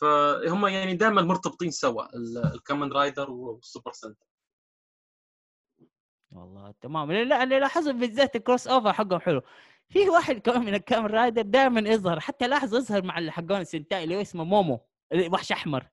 [0.00, 4.26] فهم يعني دائما مرتبطين سوا ال- الكامن رايدر والسوبر سنتاي
[6.32, 7.12] والله تمام.
[7.12, 9.42] لا اللي لاحظه بالذات ال crossover حقهم حلو.
[9.88, 14.04] في واحد كمان من الكامن رايدر دائما يظهر حتى لاحظ يظهر مع اللي حقون السنتاي
[14.04, 14.80] اللي هو اسمه مومو
[15.32, 15.88] وحش أحمر.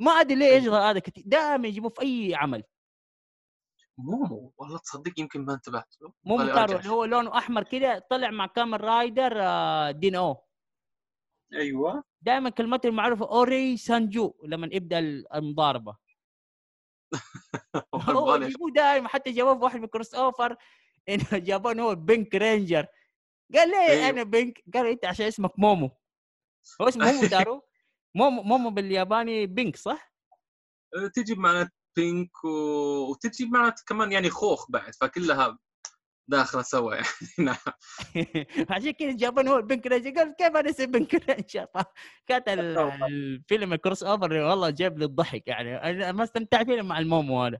[0.00, 2.62] ما أدري ليه يظهر هذا كثير دائما يجيبوه في أي عمل.
[3.98, 5.94] مومو والله تصدق يمكن ما انتبهت.
[6.02, 10.44] له مومو تارو اللي هو لونه أحمر كده طلع مع كامن رايدر آه، دين أو
[11.54, 12.04] أيوه.
[12.22, 14.98] دائما كلمته المعروفة أوري سانجو لما يبدأ
[15.34, 15.96] المضاربة.
[17.94, 20.56] هو يجيبوه دائما حتى جابوه في واحد من crossover
[21.08, 22.86] إنه جابوه إنه هو pink ranger.
[23.54, 24.08] قال ليه أيوه.
[24.08, 25.90] أنا pink؟ قال أنت عشان اسمك مومو.
[26.82, 27.62] هو اسمه مومو تارو
[28.14, 30.12] مومو もも بالياباني pink صح؟
[30.96, 32.48] أه، تجي بمعنى pink و...
[33.10, 35.58] وتجي بمعنى كمان يعني خوخ بعد فكلها
[36.30, 37.06] داخلة سوا يعني.
[37.48, 37.56] نعم.
[38.70, 41.66] عشان كذا جابوه هو ranger قال كيف أنا اسمي pink ranger
[42.28, 45.76] كانت ال- الفيلم ال crossover والله جاب لي الضحك يعني.
[45.76, 47.58] أنا ما استمتعت فيه مع المومو هذا.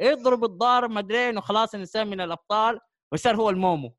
[0.00, 2.80] يضرب الضارب ما أدري إنه خلاص انسان من الأبطال
[3.12, 3.96] وصار هو المومو.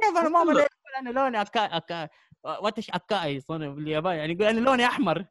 [0.00, 0.68] كيف أنا مومو يقول
[0.98, 2.08] أنا لوني اكا اكا
[2.44, 4.32] واتش أكاي باليابان يعني.
[4.32, 5.24] يقول أنا لوني أحمر.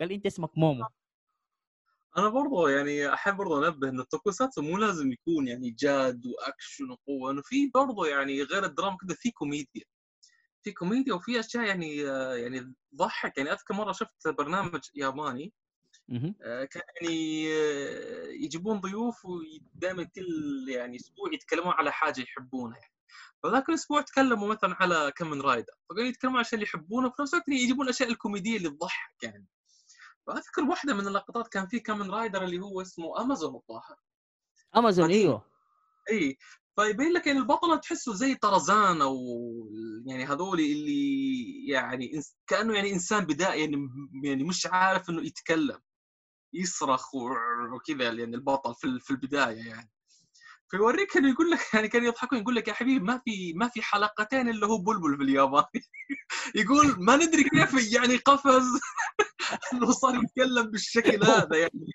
[0.00, 0.86] قال أنت اسمك مومو.
[2.18, 6.90] أنا برضه يعني أحب برضه أنبه إن ال tokusatsu مو لازم يكون يعني جاد وأكشن
[6.90, 9.84] وقوة إنه في برضه يعني غير الدراما كذا في كوميديا
[10.62, 11.96] في كوميديا وفي أشياء يعني
[12.42, 15.52] يعني تضحك يعني أذكر مرة شفت برنامج ياباني.
[16.42, 22.94] آه، كان يعني آه، يجيبون ضيوف ودائما كل يعني أسبوع يتكلمون على حاجة يحبونها يعني.
[23.42, 27.34] فذاك الأسبوع تكلموا مثلا على كمن رايدر فقالوا يتكلمون عن الاشياء اللي يحبونه وفي نفس
[27.34, 29.46] الوقت يجيبون الأشياء الكوميدية اللي تضحك يعني
[30.26, 33.96] فاذكر واحدة من اللقطات كان في كمن رايدر اللي هو اسمه أمازون الظاهر
[34.76, 35.10] أمازون.
[35.10, 35.44] إيوه
[36.10, 36.38] إي
[36.76, 39.16] فيبين لك يعني البطلة تحسه زي طرزان أو
[40.06, 43.88] يعني هذول اللي يعني كأنه يعني إنسان بدائي يعني
[44.24, 45.80] يعني مش عارف إنه يتكلم
[46.52, 49.90] يصرخ وكذا يعني البطل في ال- في البداية يعني
[50.70, 53.82] فيوريك إنه يقول لك يعني كان يضحكون يقول لك يا حبيبي ما في ما في
[53.82, 55.64] حلقتين إلا هو بلبل في اليابان.
[56.60, 58.80] يقول ما ندري كيف يعني قفز
[59.72, 61.86] إنه صار يتكلم بالشكل هذا يعني.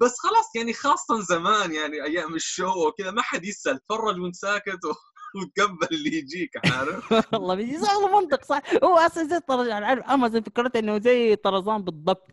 [0.00, 4.84] بس خلاص يعني خاصة زمان يعني أيام الشوا وكذا ما حد يسأل تفرج وانت ساكت
[4.84, 4.92] و...
[5.36, 7.78] وتقبل اللي يجيك عارف؟ والله بيجي.
[7.78, 8.62] صح منطق صح.
[8.84, 12.30] هو أصلا زي طرزان عارف أمازون فكرته إنه زي طرزان بالضبط.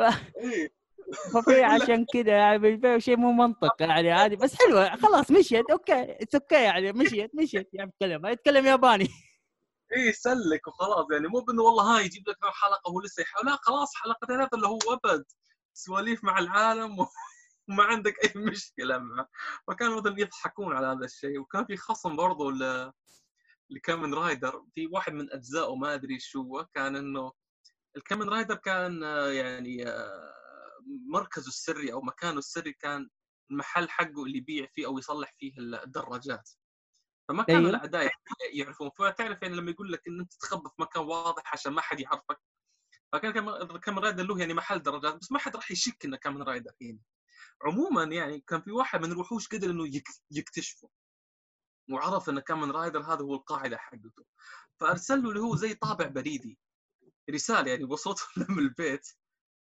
[0.00, 0.79] إيه.
[1.34, 4.36] ففي عشان كذا يعني في شيء مو منطق يعني عادي.
[4.36, 9.08] بس حلوة خلاص مشيت okay it's okay يعني مشيت مشيت يعني يتكلم يتكلم ياباني.
[9.92, 13.56] إيه سلك وخلاص يعني مو بإنه والله ها يجيب لك حلقة هو لسه يحاول لا
[13.62, 15.24] خلاص حلقتين هذا اللي هو ابد
[15.74, 17.06] سواليف مع العالم و...
[17.68, 19.28] وما عندك أي مشكلة معه.
[19.68, 22.92] فكانوا مثلا يضحكون على هذا الشيء وكان في خصم برضو ل...
[23.70, 24.64] لكامن رايدر.
[24.74, 27.32] في واحد من أجزائه ما أدري شو كان إنه
[27.96, 29.02] الكامن رايدر كان
[29.32, 30.39] يعني آه،
[30.86, 33.08] مركزه السري أو مكانه السري كان
[33.50, 36.50] المحل حقه اللي يبيع فيه أو يصلح فيه الدراجات.
[37.28, 37.70] فما كانوا أيوه.
[37.70, 38.12] الأعداء
[38.52, 38.90] يعرفون.
[38.90, 42.40] فتعرف يعني لما يقول لك إن أنت تخبى في مكان واضح عشان ما حد يعرفك.
[43.12, 43.32] فكان
[43.78, 47.00] كامن رايدر له يعني محل دراجات بس ما حد راح يشك إنه كامن رايدر يعني.
[47.64, 50.90] عموما يعني كان في واحد من الوحوش قدر إنه يك- يكتشفه.
[51.90, 54.24] وعرف ان كامن رايدر هذا هو القاعدة حقته.
[54.80, 56.58] فأرسل له اللي هو زي طابع بريدي.
[57.30, 59.08] رسالة يعني وصلته له من البيت.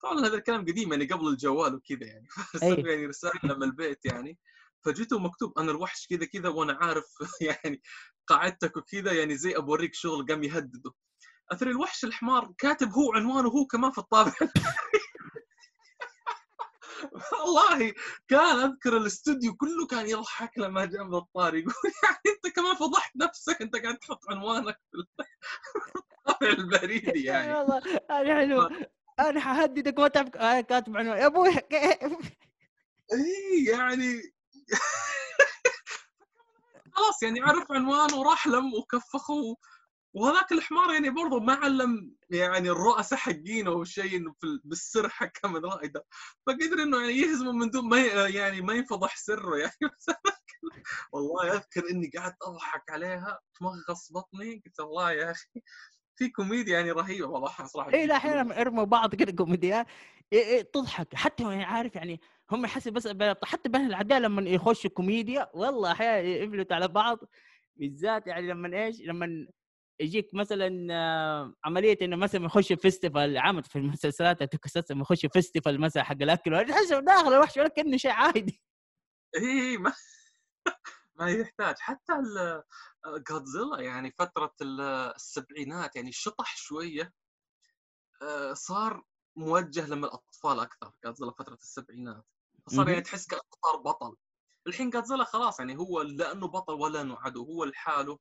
[0.04, 2.28] طبعا هذا الكلام قديم يعني قبل الجوال وكذا يعني.
[2.88, 4.38] يعني رسالة من البيت يعني.
[4.86, 7.06] فجيته مكتوب أنا الوحش كذا كذا وأنا عارف
[7.41, 7.82] يعني
[8.28, 10.91] قاعدتك وكذا يعني زي أبوريك شغل قام يهدده.
[11.52, 14.34] اثر الوحش الحمار كاتب هو عنوانه هو كمان في الطابع.
[17.32, 17.93] والله
[18.28, 21.74] كان أذكر الاستوديو كله كان يضحك لما جاء بطار يقول
[22.04, 24.82] يعني أنت كمان فضحت نفسك أنت قاعد تحط عنوانك
[26.39, 27.54] في البريدي يعني.
[27.54, 28.70] والله حلو
[29.22, 31.17] أنا حهددك تعرف أنا كاتب عنوان.
[31.17, 31.49] يا أبوي
[33.13, 34.22] اي يعني.
[36.95, 39.57] خلاص يعني عرف عنوانه وراح لم وكفخه.
[40.13, 44.24] وهذاك الحمار يعني برضه ما علم يعني الرؤساء حقينه أو شيء
[44.63, 46.05] بالسر حكى من رائده
[46.47, 49.74] فقدر إنه يعني يهزمه من دون ما يعني ما ينفضح سره يعني.
[51.13, 55.61] والله أذكر إني قعدت أضحك عليها تمغص بطني قلت الله يا أخي.
[56.22, 59.86] في كوميديا يعني رهيبة والله صراحة اي لا أحيانا ارموا بعض كذا كوميديا.
[60.34, 61.15] إيه إيه تضحك.
[61.15, 63.07] حتى يعني عارف يعني هم يحسوا بس
[63.43, 67.19] حتى بين العداء لما يخشوا كوميديا والله أحيانا يفلتوا على بعض.
[67.76, 69.47] بالذات يعني لما إيش لما
[70.01, 75.26] يجيك مثلا آه، عملية إنه مثلا يخش festival عمد في المسلسلات ال tokusatsu لما يخش
[75.26, 78.61] festival مثلا حق الأكل تحس داخل الوحش ولا كأنه شيء عادي.
[79.36, 79.93] اي ما
[81.19, 81.76] ما يحتاج.
[81.80, 82.13] حتى
[83.08, 87.14] جودزيلا يعني فترة السبعينات يعني شطح شوية
[88.22, 89.04] آه، صار
[89.36, 92.26] موجه لما الأطفال أكثر جودزيلا فترة السبعينات.
[92.70, 94.16] صار يعني تحس كأنه صار بطل.
[94.68, 98.20] الحين جودزيلا خلاص يعني هو لأنه بطل ولا انه عدو هو لحاله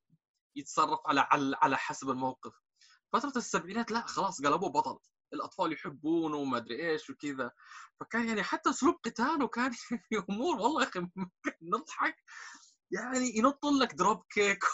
[0.57, 2.53] يتصرف على على, على حسب الموقف.
[3.13, 4.99] فترة السبعينات لا خلاص قلبوه بطل.
[5.33, 7.51] الأطفال يحبونه وما أدري إيش وكذا.
[8.01, 9.99] فكان يعني حتى أسلوب قتاله كان في
[10.31, 11.01] أمور والله يا أخي
[11.63, 12.17] نضحك.
[12.91, 14.65] يعني ينط لك دروب كيك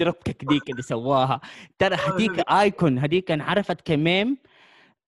[0.00, 1.40] دروب كيك ديك اللي سواها.
[1.78, 4.38] ترى هذيك ايكون هذيك انعرفت كميم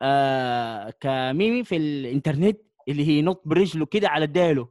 [0.02, 4.68] آه كميمي في الانترنت اللي هي ينط برجله كده على ديله.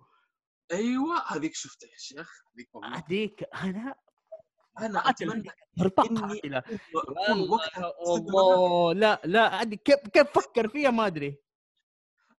[0.72, 2.32] أيوه هذيك شفتها يا شيخ.
[2.58, 3.96] هذيك هذيك أنا
[4.80, 5.50] أنا أتمنى
[6.10, 11.38] إني وقتها الله لا لا كيف كيف فكر فيها ما أدري.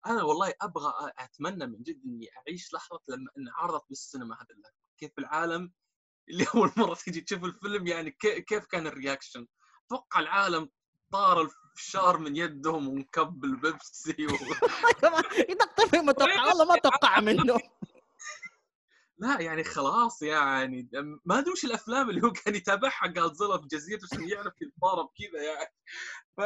[0.06, 5.18] أنا والله أبغى أتمنى من جد إني أعيش لحظة لما انعرضت بالسينما هذا اللعبه كيف
[5.18, 5.72] العالم
[6.30, 9.46] اللي أول مرة تيجي تشوف الفيلم يعني كيف كان ال reaction؟
[9.86, 10.70] أتوقع العالم
[11.12, 14.30] طار الفشار من يدهم ونكب البيبسي و...
[15.50, 17.58] يطقطق ما توقع والله ما توقع منه.
[19.18, 20.90] لا يعني خلاص يعني
[21.24, 25.42] ما أدري وش الأفلام اللي هو كان يتابعها جادزيلا في جزيرته عشان يعرف يتضارب كذا
[25.42, 25.74] يعني.
[26.36, 26.40] ف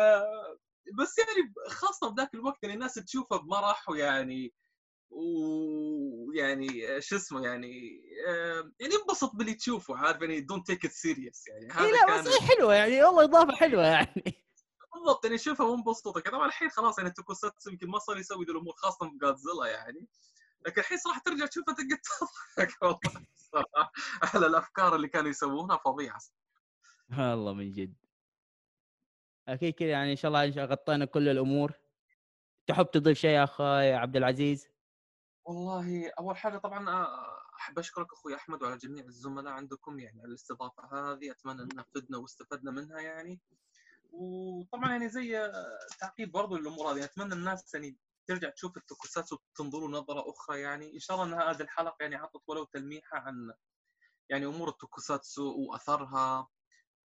[0.93, 4.55] بس يعني خاصة بذاك الوقت يعني الناس تشوفه بمرح ويعني
[5.11, 8.01] ويعني شو اسمه يعني
[8.81, 11.69] يعني انبسط باللي تشوفه عارف يعني don't take it serious يعني.
[11.73, 14.45] هذا لا كان بس حلوة يعني والله إضافة حلوة يعني.
[14.95, 18.75] بالضبط يعني شوفها وانبسط طبعا الحين خلاص يعني tokusatsu يمكن ما صار يسوي ذي الأمور
[18.77, 20.09] خاصة في جادزيلا يعني.
[20.67, 26.21] لكن الحين صراحة ترجع تشوفها تقعد تضحك والله صراحة على الأفكار اللي كانوا يسوونها فظيعة
[27.19, 28.04] والله من جد.
[29.49, 31.73] أكيد كذا يعني إن شاء الله غطينا كل الأمور.
[32.67, 34.69] تحب تضيف شيء يا أخوي عبد العزيز؟
[35.45, 37.07] والله أول حاجة طبعا
[37.57, 42.19] أحب أشكرك أخوي أحمد وعلى جميع الزملاء عندكم يعني على الاستضافة هذه أتمنى ان فدنا
[42.19, 43.41] واستفدنا منها يعني.
[44.13, 45.53] وطبعا يعني زي
[46.01, 50.95] تعقيب برضو الأمور هذه أتمنى الناس يعني ترجع تشوف التوكوساتسو وتنظروا نظرة أخرى يعني.
[50.95, 53.53] إن شاء الله إن هذه الحلقة يعني عطت ولو تلميحة عن
[54.31, 56.49] يعني أمور التوكوساتسو وأثرها.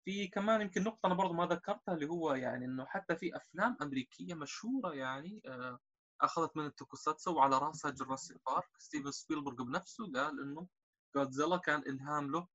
[0.05, 3.77] في كمان يمكن نقطة أنا برضو ما ذكرتها اللي هو يعني إنه حتى في أفلام
[3.81, 5.79] أمريكية مشهورة يعني آه،
[6.21, 10.67] أخذت من ال tokusatsu وعلى رأسها جراسيك بارك ستيفن سبيلبرغ بنفسه قال إنه
[11.15, 12.47] جودزيلا كان إلهام له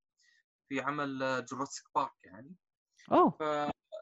[0.69, 2.55] في عمل جراسيك بارك يعني.
[3.13, 3.31] أوه.
[3.31, 3.43] ف...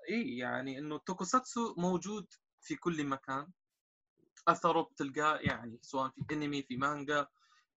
[0.08, 2.26] إيه يعني إنه ال tokusatsu موجود
[2.60, 3.52] في كل مكان.
[4.48, 7.26] أثره بتلقاه يعني سواء في أنمي في مانجا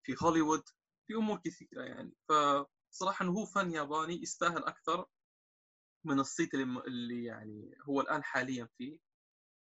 [0.04, 0.64] في هوليوود
[1.08, 2.14] في أمور كثيرة يعني.
[2.30, 5.06] فصراحه إنه هو فن ياباني يستاهل أكثر.
[6.06, 9.00] من الصيت اللي, اللي يعني هو الآن حاليا فيه.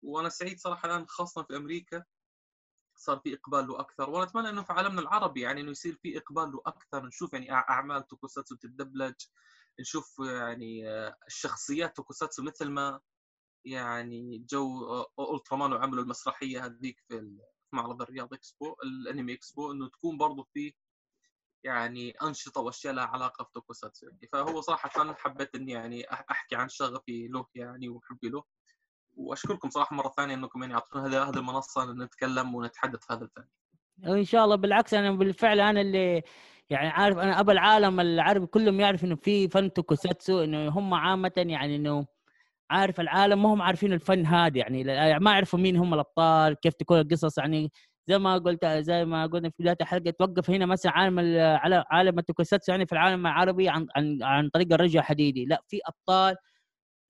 [0.03, 2.05] وأنا سعيد صراحة الآن خاصة في أمريكا
[2.97, 4.11] صار في إقبال له أكثر.
[4.11, 7.53] وأنا أتمنى إنه في عالمنا العربي يعني إنه يصير في إقبال له أكثر نشوف يعني
[7.53, 9.15] أعمال tokusatsu تتدبلج
[9.81, 10.89] نشوف يعني
[11.27, 13.01] الشخصيات tokusatsu مثل ما
[13.65, 14.85] يعني جو
[15.35, 17.39] الترامان وعملوا المسرحية هذيك في
[17.73, 20.75] معرض الرياض إكسبو الأنمي إكسبو إنه تكون برضو في
[21.65, 26.69] يعني أنشطة وأشياء لها علاقة في tokusatsu يعني فهو صراحة حبيت إني يعني أحكي عن
[26.69, 28.45] شغفي له يعني وحبي له
[29.17, 33.45] وأشكركم صراحة مرة ثانية إنكم يعني أعطونا هذه المنصة نتكلم ونتحدث في هذا الفن.
[34.07, 36.23] وان شاء الله بالعكس أنا بالفعل أنا اللي
[36.71, 41.33] يعني عارف أنا ابى العالم العربي كلهم يعرف إنه في فن توكوساتسو إنه هم عامة
[41.37, 42.07] يعني إنه
[42.71, 44.85] عارف العالم ما هم عارفين الفن هذا يعني
[45.19, 47.73] ما يعرفوا مين هم الأبطال كيف تكون القصص يعني
[48.11, 51.19] زي ما قلت زي ما قلنا في بداية الحلقة توقف هنا مثلا عالم
[51.91, 55.45] عالم التوكوساتسو يعني في العالم العربي عن عن عن طريق الرجل الحديدي.
[55.47, 56.37] لا في أبطال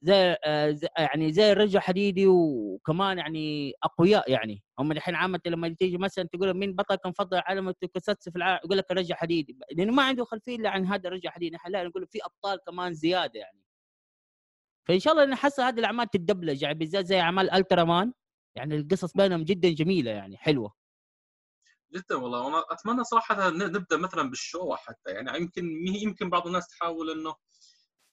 [0.03, 4.63] زي, آه، يعني زي الرجل حديدي وكمان يعني أقوياء يعني.
[4.79, 8.61] هم الحين عامة لما تيجي مثلا تقول مين بطلك المفضل عالم ال tokusatsu في العالم
[8.65, 12.07] يقول لك الرجل حديدي لأنه ما عنده خلفية إلا عن هذا الرجل حديدي لا نقول
[12.09, 13.61] في أبطال كمان زيادة يعني.
[14.89, 18.13] فإن شاء الله نحصل هذه الأعمال تتدبلج يعني بالذات زي أعمال الترا مان
[18.57, 20.80] يعني القصص بينهم جدا جميلة يعني حلوة.
[21.95, 22.41] جدا والله.
[22.41, 25.11] وأنا أتمنى صراحة نبدأ مثلا بالشوا حتى.
[25.11, 27.35] يعني يمكن يمكن بعض الناس تحاول انه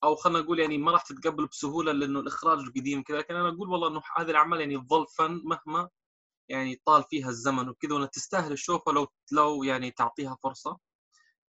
[0.03, 3.17] أو خلينا نقول يعني ما راح تتقبل بسهولة لإنه الإخراج قديم كذا.
[3.17, 5.89] لكن أنا أقول والله إنه هذه الأعمال يعني تظل فن مهما
[6.49, 7.93] يعني طال فيها الزمن وكذا.
[7.93, 10.77] وإنها تستاهل الشوفه لو لو يعني تعطيها فرصة.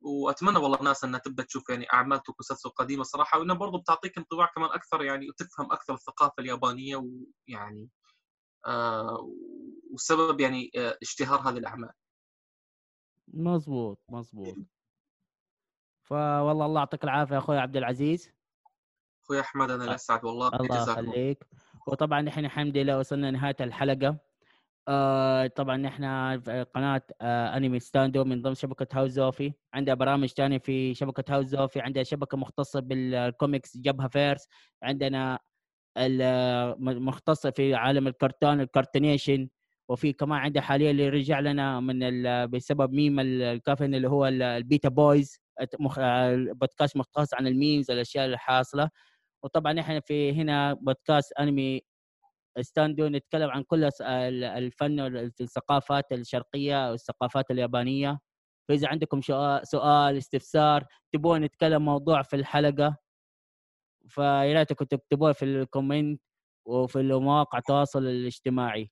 [0.01, 3.39] وأتمنى والله الناس إنها تبدأ تشوف يعني أعمال توكوساتسو القديمة صراحة.
[3.39, 7.89] وإنها برضو بتعطيك انطباع كمان أكثر يعني وتفهم أكثر الثقافة اليابانية ويعني
[8.65, 9.29] آه
[9.91, 11.91] والسبب يعني آه اشتهار هذه الأعمال.
[13.33, 14.55] مظبوط مظبوط
[16.03, 18.31] فوالله الله يعطيك العافية أخوي عبد العزيز.
[19.23, 20.47] أخوي أحمد أنا الاسعد والله.
[20.47, 21.47] الله يخليك.
[21.87, 24.17] وطبعا نحن الحمد لله وصلنا نهايه الحلقة.
[24.87, 26.03] آه طبعا نحن
[26.39, 29.53] في قناة آه أنمي ستاندو من ضمن شبكة هاوس زوفي.
[29.73, 31.81] عندها برامج ثانية في شبكة هاوس زوفي.
[31.81, 34.47] عندها شبكة مختصة بالكوميكس جبهة فيرس.
[34.83, 35.39] عندنا
[35.97, 39.49] المختصه في عالم الكرتون الكرتونيشن
[39.91, 41.99] وفي كمان عندها حاليا اللي رجع لنا من
[42.49, 45.39] بسبب ميم الكافن اللي هو البيتا بويز
[46.53, 48.89] بودكاست مختص عن ال memes الأشياء اللي حاصله
[49.43, 51.81] وطبعا إحنا في هنا بودكاست أنمي
[52.61, 58.19] ستاندو نتكلم عن كل الفن والثقافات الشرقية والثقافات اليابانية.
[58.69, 59.21] فإذا عندكم
[59.63, 62.97] سؤال استفسار تبون نتكلم موضوع في الحلقة
[64.07, 66.21] فيا ريتكم تكتبوه في ال comment
[66.67, 68.91] وفي مواقع التواصل الاجتماعي.